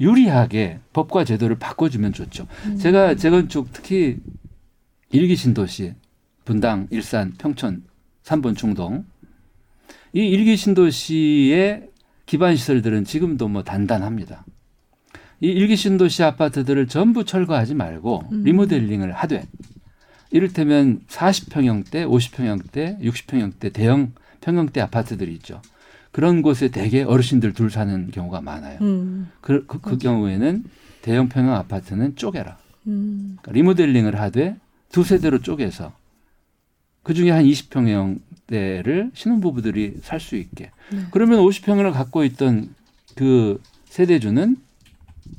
[0.00, 2.46] 유리하게 법과 제도를 바꿔주면 좋죠.
[2.78, 4.18] 제가 재건축 특히
[5.10, 5.94] 일기 신도시,
[6.44, 7.82] 분당, 일산, 평촌,
[8.22, 9.04] 삼본 충동
[10.12, 11.88] 이 일기 신도시의
[12.26, 14.44] 기반 시설들은 지금도 뭐 단단합니다.
[15.40, 18.42] 이 일기 신도시 아파트들을 전부 철거하지 말고 음.
[18.44, 19.46] 리모델링을 하되
[20.30, 25.60] 이를테면 40평형대, 50평형대, 60평형대 대형 평형대 아파트들이 있죠.
[26.12, 28.78] 그런 곳에 대개 어르신들 둘 사는 경우가 많아요.
[28.82, 29.30] 음.
[29.40, 30.64] 그, 그, 그 경우에는
[31.02, 32.58] 대형 평형 아파트는 쪼개라.
[32.86, 33.36] 음.
[33.40, 34.56] 그러니까 리모델링을 하되
[34.90, 35.92] 두 세대로 쪼개서
[37.02, 40.70] 그 중에 한 20평형대를 신혼부부들이 살 수 있게.
[40.92, 41.04] 네.
[41.10, 42.74] 그러면 50평을 갖고 있던
[43.14, 44.56] 그 세대주는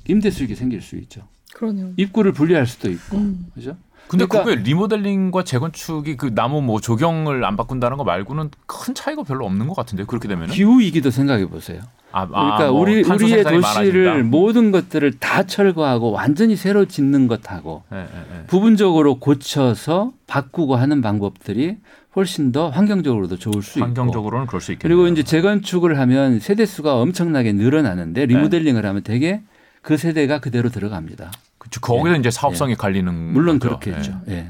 [0.08, 1.28] 임대 수익이 생길 수 있죠.
[1.54, 1.94] 그러네요.
[1.98, 3.18] 입구를 분리할 수도 있고.
[3.18, 3.48] 음.
[3.54, 3.78] 그죠?
[4.10, 9.22] 근데 그러니까- 그게 리모델링과 재건축이 그 나무 뭐 조경을 안 바꾼다는 거 말고는 큰 차이가
[9.24, 11.82] 별로 없는 것 같은데 그렇게 되면은 기후 위기도 생각해 보세요.
[12.12, 14.16] 아, 아, 그러니까 뭐 우리 우리의 도시를 많아진다.
[14.36, 18.44] 모든 것들을 다 철거하고 완전히 새로 짓는 것하고 예, 예, 예.
[18.48, 21.78] 부분적으로 고쳐서 바꾸고 하는 방법들이
[22.16, 24.98] 훨씬 더 환경적으로도 좋을 수 있고 환경적으로는 그럴 수 있겠네요.
[24.98, 29.42] 그리고 이제 재건축을 하면 세대 수가 엄청나게 늘어나는데 리모델링을 하면 되게
[29.84, 31.30] 그 세대가 그대로 들어갑니다.
[31.60, 33.80] 그쵸, 거기서 이제 사업성이 갈리는 물론 거죠.
[33.80, 34.22] 그렇겠죠.
[34.30, 34.48] 예.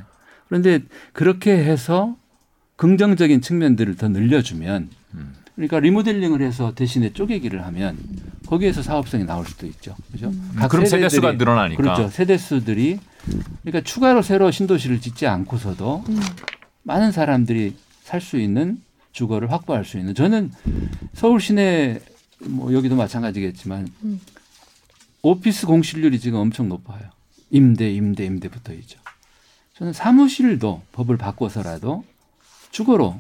[0.48, 0.80] 그런데
[1.12, 2.16] 그렇게 해서
[2.78, 5.34] 긍정적인 측면들을 더 늘려주면 음.
[5.56, 7.98] 그러니까 리모델링을 해서 대신에 쪼개기를 하면
[8.48, 9.96] 거기에서 사업성이 나올 수도 있죠.
[10.12, 10.30] 그죠?
[10.30, 11.82] 음, 그럼 세대 수가 늘어나니까.
[11.82, 12.08] 그렇죠.
[12.08, 13.00] 세대 수들이
[13.64, 16.20] 그러니까 추가로 새로 신도시를 짓지 않고서도 음.
[16.84, 18.78] 많은 사람들이 살 수 있는
[19.12, 20.52] 주거를 확보할 수 있는 저는
[21.14, 22.00] 서울 시내
[22.40, 24.22] 뭐 여기도 마찬가지겠지만 음.
[25.22, 27.02] 오피스 공실률이 지금 엄청 높아요.
[27.50, 29.00] 임대, 임대, 임대 붙어 있죠.
[29.76, 32.04] 저는 사무실도 법을 바꿔서라도
[32.72, 33.20] 주거로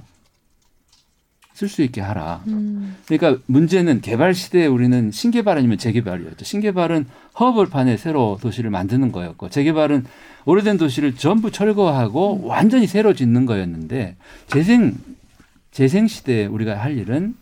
[1.54, 2.42] 쓸 수 있게 하라.
[2.48, 2.96] 음.
[3.06, 6.46] 그러니까 문제는 개발 시대에 우리는 신개발 아니면 재개발이었죠.
[6.46, 7.06] 신개발은
[7.38, 10.06] 허벌판에 새로 도시를 만드는 거였고 재개발은
[10.46, 14.16] 오래된 도시를 전부 철거하고 완전히 새로 짓는 거였는데
[14.48, 14.96] 재생
[15.72, 17.36] 재생 시대에 우리가 할 일은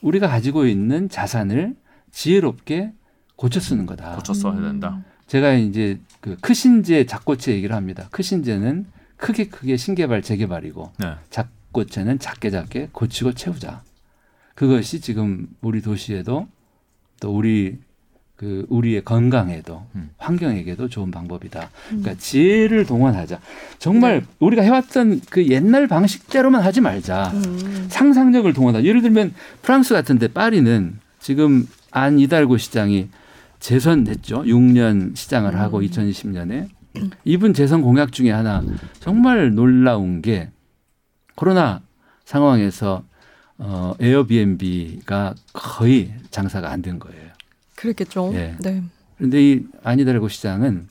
[0.00, 1.76] 우리가 가지고 있는 자산을
[2.10, 2.92] 지혜롭게
[3.38, 4.16] 고쳐 쓰는 거다.
[4.16, 5.00] 고쳐 써야 된다.
[5.28, 8.08] 제가 이제 그 크신제 작고체 얘기를 합니다.
[8.10, 8.86] 크신제는
[9.16, 11.14] 크게 크게 신개발 재개발이고 네.
[11.30, 13.82] 작고체는 작게 작게 고치고 채우자.
[14.56, 16.48] 그것이 지금 우리 도시에도
[17.20, 17.78] 또 우리
[18.34, 20.10] 그 우리의 건강에도 음.
[20.18, 21.70] 환경에게도 좋은 방법이다.
[21.88, 23.38] 그러니까 지혜를 동원하자.
[23.78, 27.30] 정말 우리가 해왔던 그 옛날 방식대로만 하지 말자.
[27.34, 27.86] 음.
[27.88, 28.84] 상상력을 동원하자.
[28.84, 29.32] 예를 들면
[29.62, 33.08] 프랑스 같은데 파리는 지금 안 이달고 시장이
[33.60, 34.42] 재선됐죠.
[34.42, 36.68] 6년 시장을 하고 2020년에
[37.24, 38.62] 이분 재선 공약 중에 하나
[39.00, 40.50] 정말 놀라운 게
[41.34, 41.80] 코로나
[42.24, 43.02] 상황에서
[43.58, 47.28] 어, 에어비앤비가 거의 장사가 안 된 거예요.
[47.74, 48.30] 그랬겠죠.
[48.34, 48.56] 예.
[48.60, 48.82] 네.
[49.16, 50.88] 그런데 이 아니다르고 시장은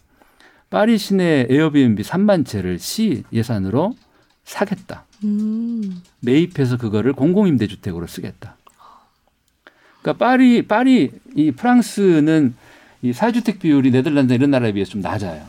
[0.69, 3.95] 파리 시내 에어비앤비 3만 채를 시 예산으로
[4.43, 5.05] 사겠다.
[5.23, 6.01] 음.
[6.19, 8.56] 매입해서 그거를 공공임대주택으로 쓰겠다.
[10.07, 12.55] 그러니까 파리 파리 이 프랑스는
[13.01, 15.43] 이 사회주택 비율이 네덜란드 이런 나라에 비해서 좀 낮아요.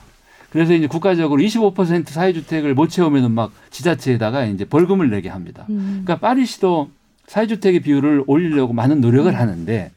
[0.51, 5.65] 그래서 이제 국가적으로 25% 사회주택을 못 채우면은 막 지자체에다가 이제 벌금을 내게 합니다.
[5.71, 6.03] 음.
[6.05, 6.91] 그러니까 파리시도
[7.29, 9.93] 사회주택의 비율을 올리려고 많은 노력을 하는데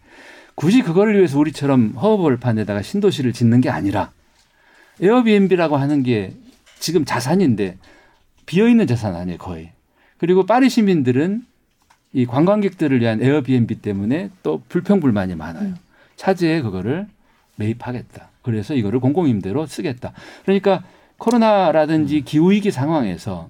[0.53, 4.12] 굳이 그거를 위해서 우리처럼 허벌판에다가 신도시를 짓는 게 아니라
[5.01, 6.34] 에어비앤비라고 하는 게
[6.78, 7.78] 지금 자산인데
[8.45, 9.72] 비어 있는 자산 아니에요 거의.
[10.18, 11.45] 그리고 파리 시민들은
[12.14, 15.74] 이 관광객들을 위한 에어비앤비 때문에 또 불평불만이 많아요.
[16.18, 17.07] 차제에 그거를
[17.55, 18.30] 매입하겠다.
[18.41, 20.14] 그래서 이거를 공공임대로 쓰겠다.
[20.43, 20.84] 그러니까
[21.18, 23.49] 코로나라든지 기후위기 상황에서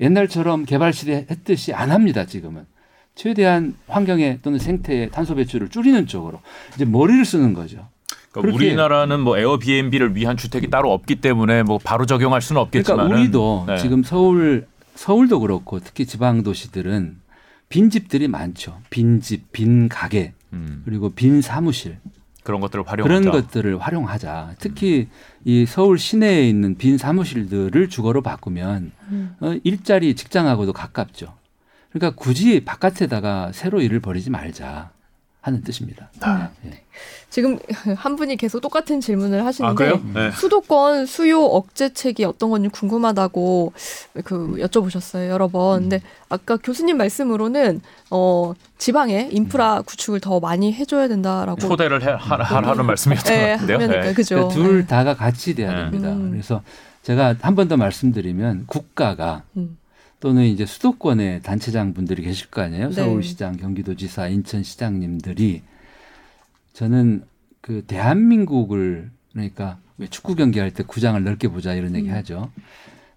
[0.00, 2.24] 옛날처럼 개발 시대 했듯이 안 합니다.
[2.24, 2.66] 지금은
[3.14, 6.40] 최대한 환경에 또는 생태의 탄소 배출을 줄이는 쪽으로
[6.74, 7.86] 이제 머리를 쓰는 거죠.
[8.32, 13.20] 그러니까 우리나라는 뭐 에어비앤비를 위한 주택이 따로 없기 때문에 뭐 바로 적용할 수는 없겠지만 그러니까
[13.20, 13.78] 우리도 네.
[13.78, 14.66] 지금 서울
[14.96, 17.16] 서울도 그렇고 특히 지방 도시들은
[17.74, 18.80] 빈 집들이 많죠.
[18.88, 21.98] 빈 집, 빈 가게, 음, 그리고 빈 사무실
[22.44, 23.20] 그런 것들을 활용하자.
[23.20, 24.54] 그런 것들을 활용하자.
[24.60, 25.08] 특히
[25.44, 29.34] 이 서울 시내에 있는 빈 사무실들을 주거로 바꾸면 음.
[29.40, 31.34] 어, 일자리 직장하고도 가깝죠.
[31.90, 34.92] 그러니까 굳이 바깥에다가 새로 일을 벌이지 말자
[35.44, 36.08] 하는 뜻입니다.
[36.64, 36.82] 예.
[37.28, 37.58] 지금
[37.96, 40.00] 한 분이 계속 똑같은 질문을 하시는데 아 그래요?
[40.14, 40.30] 네.
[40.30, 43.72] 수도권 수요 억제책이 어떤 건지 궁금하다고
[44.24, 45.82] 그 여쭤보셨어요 여러 번.
[45.82, 51.60] 근데 아까 교수님 말씀으로는 어 지방에 인프라 구축을 더 많이 해줘야 된다라고.
[51.60, 54.14] 초대를 해, 하, 하라는 말씀이었던 것 네, 네.
[54.14, 54.36] 그죠.
[54.36, 54.86] 그러니까 둘 네.
[54.86, 55.76] 다가 같이 돼야 네.
[55.90, 56.08] 됩니다.
[56.08, 56.30] 음.
[56.30, 56.62] 그래서
[57.02, 59.76] 제가 한 번 더 말씀드리면 국가가 음.
[60.24, 62.88] 또는 이제 수도권의 단체장 분들이 계실 거 아니에요.
[62.88, 62.94] 네.
[62.94, 65.60] 서울시장, 경기도지사, 인천시장님들이
[66.72, 67.26] 저는
[67.60, 72.14] 그 대한민국을 그러니까 왜 축구 경기할 때 구장을 넓게 보자 이런 얘기 음.
[72.14, 72.50] 하죠.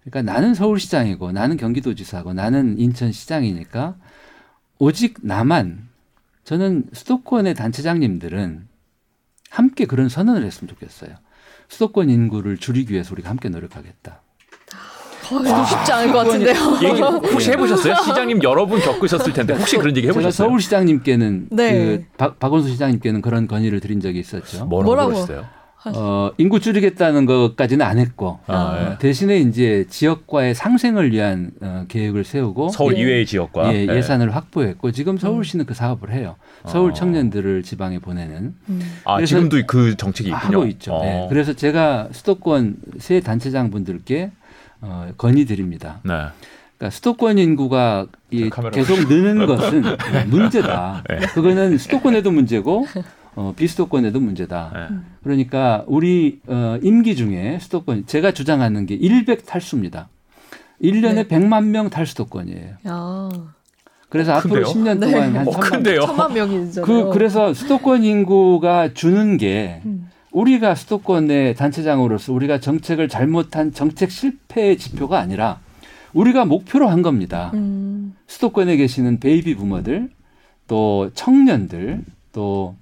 [0.03, 3.95] 그러니까 나는 서울시장이고 나는 경기도지사고 나는 인천시장이니까
[4.77, 5.87] 오직 나만
[6.43, 8.67] 저는 수도권의 단체장님들은
[9.49, 11.15] 함께 그런 선언을 했으면 좋겠어요.
[11.69, 14.23] 수도권 인구를 줄이기 위해서 우리가 함께 노력하겠다.
[15.35, 16.53] 아, 쉽지 않을 것 같은데요.
[16.83, 17.95] 얘기 혹시 해보셨어요?
[18.05, 20.47] 시장님 여러 분 겪으셨을 텐데 혹시 그런 얘기 제가 해보셨어요?
[20.47, 21.71] 서울 시장님께는 네.
[21.71, 24.65] 그 박, 박원순 시장님께는 그런 건의를 드린 적이 있었죠.
[24.65, 25.09] 뭐라고, 뭐라고?
[25.11, 25.57] 그러셨어요?
[25.95, 28.97] 어, 인구 줄이겠다는 것까지는 안 했고 아, 어, 예.
[28.97, 33.01] 대신에 이제 지역과의 상생을 위한 어, 계획을 세우고 서울 예.
[33.01, 33.95] 이외의 지역과 예, 네.
[33.95, 36.35] 예산을 확보했고 지금 서울시는 그 사업을 해요.
[36.65, 36.93] 서울 어.
[36.93, 38.81] 청년들을 지방에 보내는 음.
[39.05, 40.57] 아 지금도 그 정책이 있군요.
[40.57, 40.93] 하고 있죠.
[40.93, 41.05] 어.
[41.05, 41.27] 예.
[41.29, 44.31] 그래서 제가 수도권 새 단체장 분들께
[44.81, 45.99] 어, 건의드립니다.
[46.03, 46.13] 네.
[46.77, 49.83] 그러니까 수도권 인구가 이 계속 느는 것은
[50.29, 51.03] 문제다.
[51.09, 51.17] 네.
[51.33, 52.85] 그거는 수도권에도 문제고
[53.35, 54.71] 어, 비수도권에도 문제다.
[54.73, 54.97] 네.
[55.23, 60.09] 그러니까 우리 어, 임기 중에 수도권 제가 주장하는 게 100 탈수입니다.
[60.81, 61.27] 1년에 네.
[61.27, 62.75] 100만 명 탈수도권이에요.
[62.87, 63.29] 야,
[64.09, 64.65] 그래서 어, 앞으로 큰데요?
[64.73, 65.11] 10년 네.
[65.11, 66.01] 동안 한 어, 3만 큰데요?
[66.01, 66.85] 천만 명이잖아요.
[66.85, 70.09] 그 그래서 수도권 인구가 주는 게 음.
[70.31, 75.59] 우리가 수도권의 단체장으로서 우리가 정책을 잘못한 정책 실패의 지표가 아니라
[76.13, 77.51] 우리가 목표로 한 겁니다.
[77.53, 78.15] 음.
[78.27, 80.09] 수도권에 계시는 베이비 부모들
[80.67, 82.03] 또 청년들
[82.33, 82.75] 또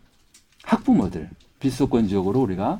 [0.64, 1.30] 학부모들
[1.60, 2.80] 비수도권 지역으로 우리가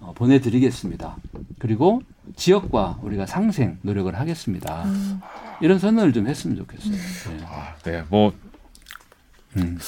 [0.00, 1.16] 어, 보내드리겠습니다.
[1.58, 2.02] 그리고
[2.36, 4.84] 지역과 우리가 상생 노력을 하겠습니다.
[4.84, 5.20] 음.
[5.60, 6.92] 이런 선언을 좀 했으면 좋겠어요.
[6.92, 7.44] 네.
[7.46, 8.04] 아, 네.
[8.08, 8.32] 뭐
[9.56, 9.78] 음.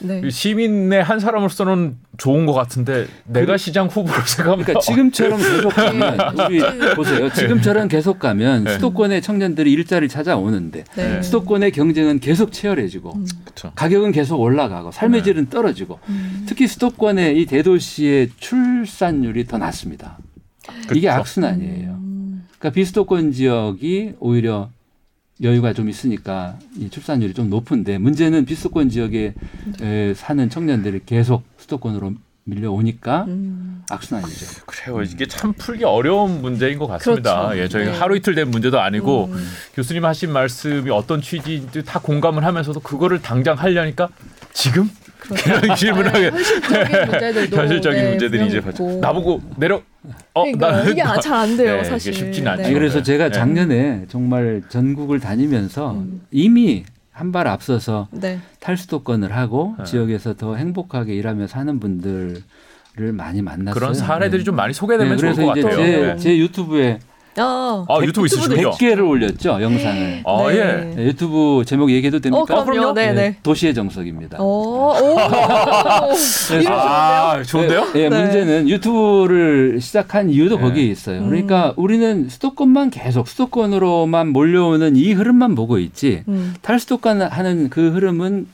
[0.00, 0.28] 네.
[0.28, 6.44] 시민의 한 사람으로서는 좋은 것 같은데 내가 시장 후보로 생각하면 그러니까 지금처럼 계속 가면 네.
[6.46, 7.32] 우리 보세요.
[7.32, 8.72] 지금처럼 계속 가면 네.
[8.74, 11.22] 수도권의 청년들이 일자리 찾아오는데 네.
[11.22, 13.26] 수도권의 경쟁은 계속 치열해지고 음.
[13.74, 15.24] 가격은 계속 올라가고 삶의 네.
[15.24, 16.44] 질은 떨어지고 음.
[16.46, 20.18] 특히 수도권의 이 대도시의 출산율이 더 낮습니다.
[20.90, 21.10] 이게 그렇죠.
[21.20, 21.90] 악순환이에요.
[21.90, 22.14] 음.
[22.58, 24.70] 그러니까 비수도권 지역이 오히려
[25.42, 29.34] 여유가 좀 있으니까 이 출산율이 좀 높은데 문제는 비수도권 지역에
[29.82, 32.14] 에, 사는 청년들이 계속 수도권으로
[32.44, 33.82] 밀려오니까 음.
[33.90, 34.64] 악순환이죠.
[34.66, 35.02] 그래요.
[35.02, 37.48] 이게 참 풀기 어려운 문제인 것 같습니다.
[37.48, 37.58] 그렇죠.
[37.58, 37.98] 예, 저희가 네.
[37.98, 39.48] 하루 이틀 된 문제도 아니고 음.
[39.74, 44.08] 교수님 하신 말씀이 어떤 취지인지 다 공감을 하면서도 그거를 당장 하려니까
[44.52, 48.62] 지금 그런 질문을 하게 현실적인 문제들도 현실적인 네, 문제들이 이제.
[49.00, 49.82] 나보고 내려
[50.34, 52.12] 어 그러니까 나- 이게 잘안 돼요 네, 사실.
[52.12, 52.64] 쉽진 않죠.
[52.64, 53.02] 아니, 그래서 네.
[53.04, 53.32] 제가 네.
[53.32, 56.22] 작년에 정말 전국을 다니면서 음.
[56.30, 58.40] 이미 한 발 앞서서 네.
[58.60, 59.84] 탈수도권을 하고 네.
[59.84, 62.42] 지역에서 더 행복하게 일하며 사는 분들을
[63.12, 63.72] 많이 만났어요.
[63.74, 64.44] 그런 사례들이 네.
[64.44, 65.84] 좀 많이 소개되면 네, 좋을 그래서 것 이제 같아요.
[65.86, 66.16] 제, 네.
[66.16, 66.98] 제 유튜브에
[67.36, 68.70] 아, 아 유튜브 있으시군요.
[68.70, 70.22] 100개를 올렸죠 영상을.
[70.24, 70.56] 아 네.
[70.56, 70.94] 예.
[70.94, 72.42] 네, 유튜브 제목 얘기해도 됩니까?
[72.42, 72.64] 어, 그럼요.
[72.64, 72.92] 그럼요.
[72.94, 73.36] 네, 네.
[73.42, 74.38] 도시의 정석입니다.
[74.40, 75.16] 어, 오.
[76.48, 77.88] 그래서 아 좋은데요?
[77.96, 78.22] 예, 네.
[78.22, 80.62] 문제는 유튜브를 시작한 이유도 네.
[80.62, 81.20] 거기에 있어요.
[81.20, 81.28] 음.
[81.28, 86.54] 그러니까 우리는 수도권만 계속 수도권으로만 몰려오는 이 흐름만 보고 있지 음.
[86.62, 88.46] 탈수도권 하는 그 흐름은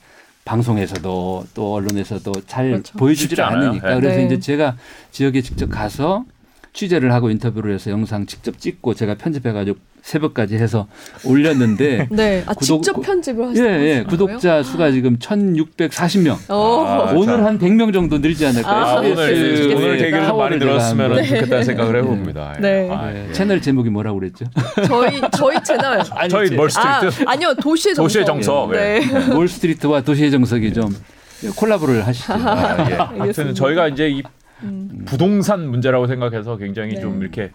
[0.45, 2.99] 방송에서도 또 언론에서도 잘 그렇죠.
[2.99, 3.41] 보여주질.
[3.41, 4.01] 않으니까 네.
[4.01, 4.27] 그래서 네.
[4.27, 4.77] 이제 제가
[5.13, 6.25] 지역에 직접 가서
[6.73, 10.87] 취재를 하고 인터뷰를 해서 영상 직접 찍고 제가 편집해가지고 새벽까지 해서
[11.27, 12.43] 올렸는데 네.
[12.47, 14.07] 아, 구독- 직접 편집을 하시는 예, 예, 거예요?
[14.07, 16.37] 구독자 수가 지금 1,640명.
[16.49, 16.85] 어.
[16.87, 17.45] 아, 오늘 자.
[17.45, 18.71] 한 100명 정도 늘지 않을까.
[18.71, 19.15] 아, 아, 오늘
[19.69, 20.05] 네, 오늘 네.
[20.05, 22.55] 계기를 좀 많이 들었으면 제가 좋겠다는 생각을 해 봅니다.
[22.57, 22.61] 예.
[22.61, 22.89] 네.
[22.91, 23.33] 아, 네, 예.
[23.33, 24.47] 채널 제목이 뭐라고 그랬죠?
[24.87, 26.01] 저희 저희 채널.
[26.31, 27.55] 저희 멀 아, 스트리트 아 니요.
[27.55, 28.05] 도시의 정석.
[28.07, 28.75] 도시의 정석.
[28.75, 28.79] 예.
[29.01, 29.35] 네.
[29.35, 30.95] 월스트리트와 도시의 정석이 좀
[31.57, 32.33] 콜라보를 하시죠.
[32.33, 32.95] 아, 예.
[33.19, 33.55] 하여튼.
[33.55, 34.23] 저희가 이제 이
[34.63, 35.03] 음.
[35.07, 37.01] 부동산 문제라고 생각해서 굉장히 네.
[37.01, 37.51] 좀 이렇게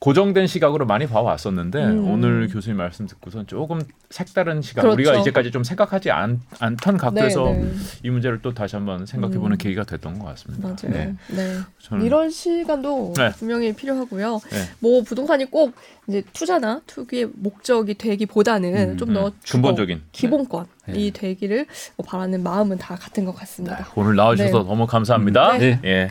[0.00, 2.08] 고정된 시각으로 많이 봐왔었는데 음.
[2.08, 4.94] 오늘 교수님 말씀 듣고선 조금 색다른 시각 그렇죠.
[4.94, 7.72] 우리가 이제까지 좀 생각하지 않, 않던 각도에서 네, 네.
[8.04, 9.58] 이 문제를 또 다시 한번 생각해보는 음.
[9.58, 10.68] 계기가 됐던 것 같습니다.
[10.68, 10.76] 맞아요.
[10.88, 11.14] 네.
[11.28, 11.58] 네.
[11.80, 13.30] 저는 이런 시간도 네.
[13.32, 14.40] 분명히 필요하고요.
[14.50, 14.58] 네.
[14.78, 15.74] 뭐 부동산이 꼭
[16.08, 21.10] 이제 투자나 투기의 목적이 되기보다는 음, 좀더 음, 근본적인 기본권이 네.
[21.12, 21.66] 되기를
[22.06, 23.86] 바라는 마음은 다 같은 것 같습니다.
[23.94, 24.64] 오늘 나와주셔서 네.
[24.64, 25.58] 너무 감사합니다.
[25.58, 25.78] 네.
[25.84, 26.08] 예.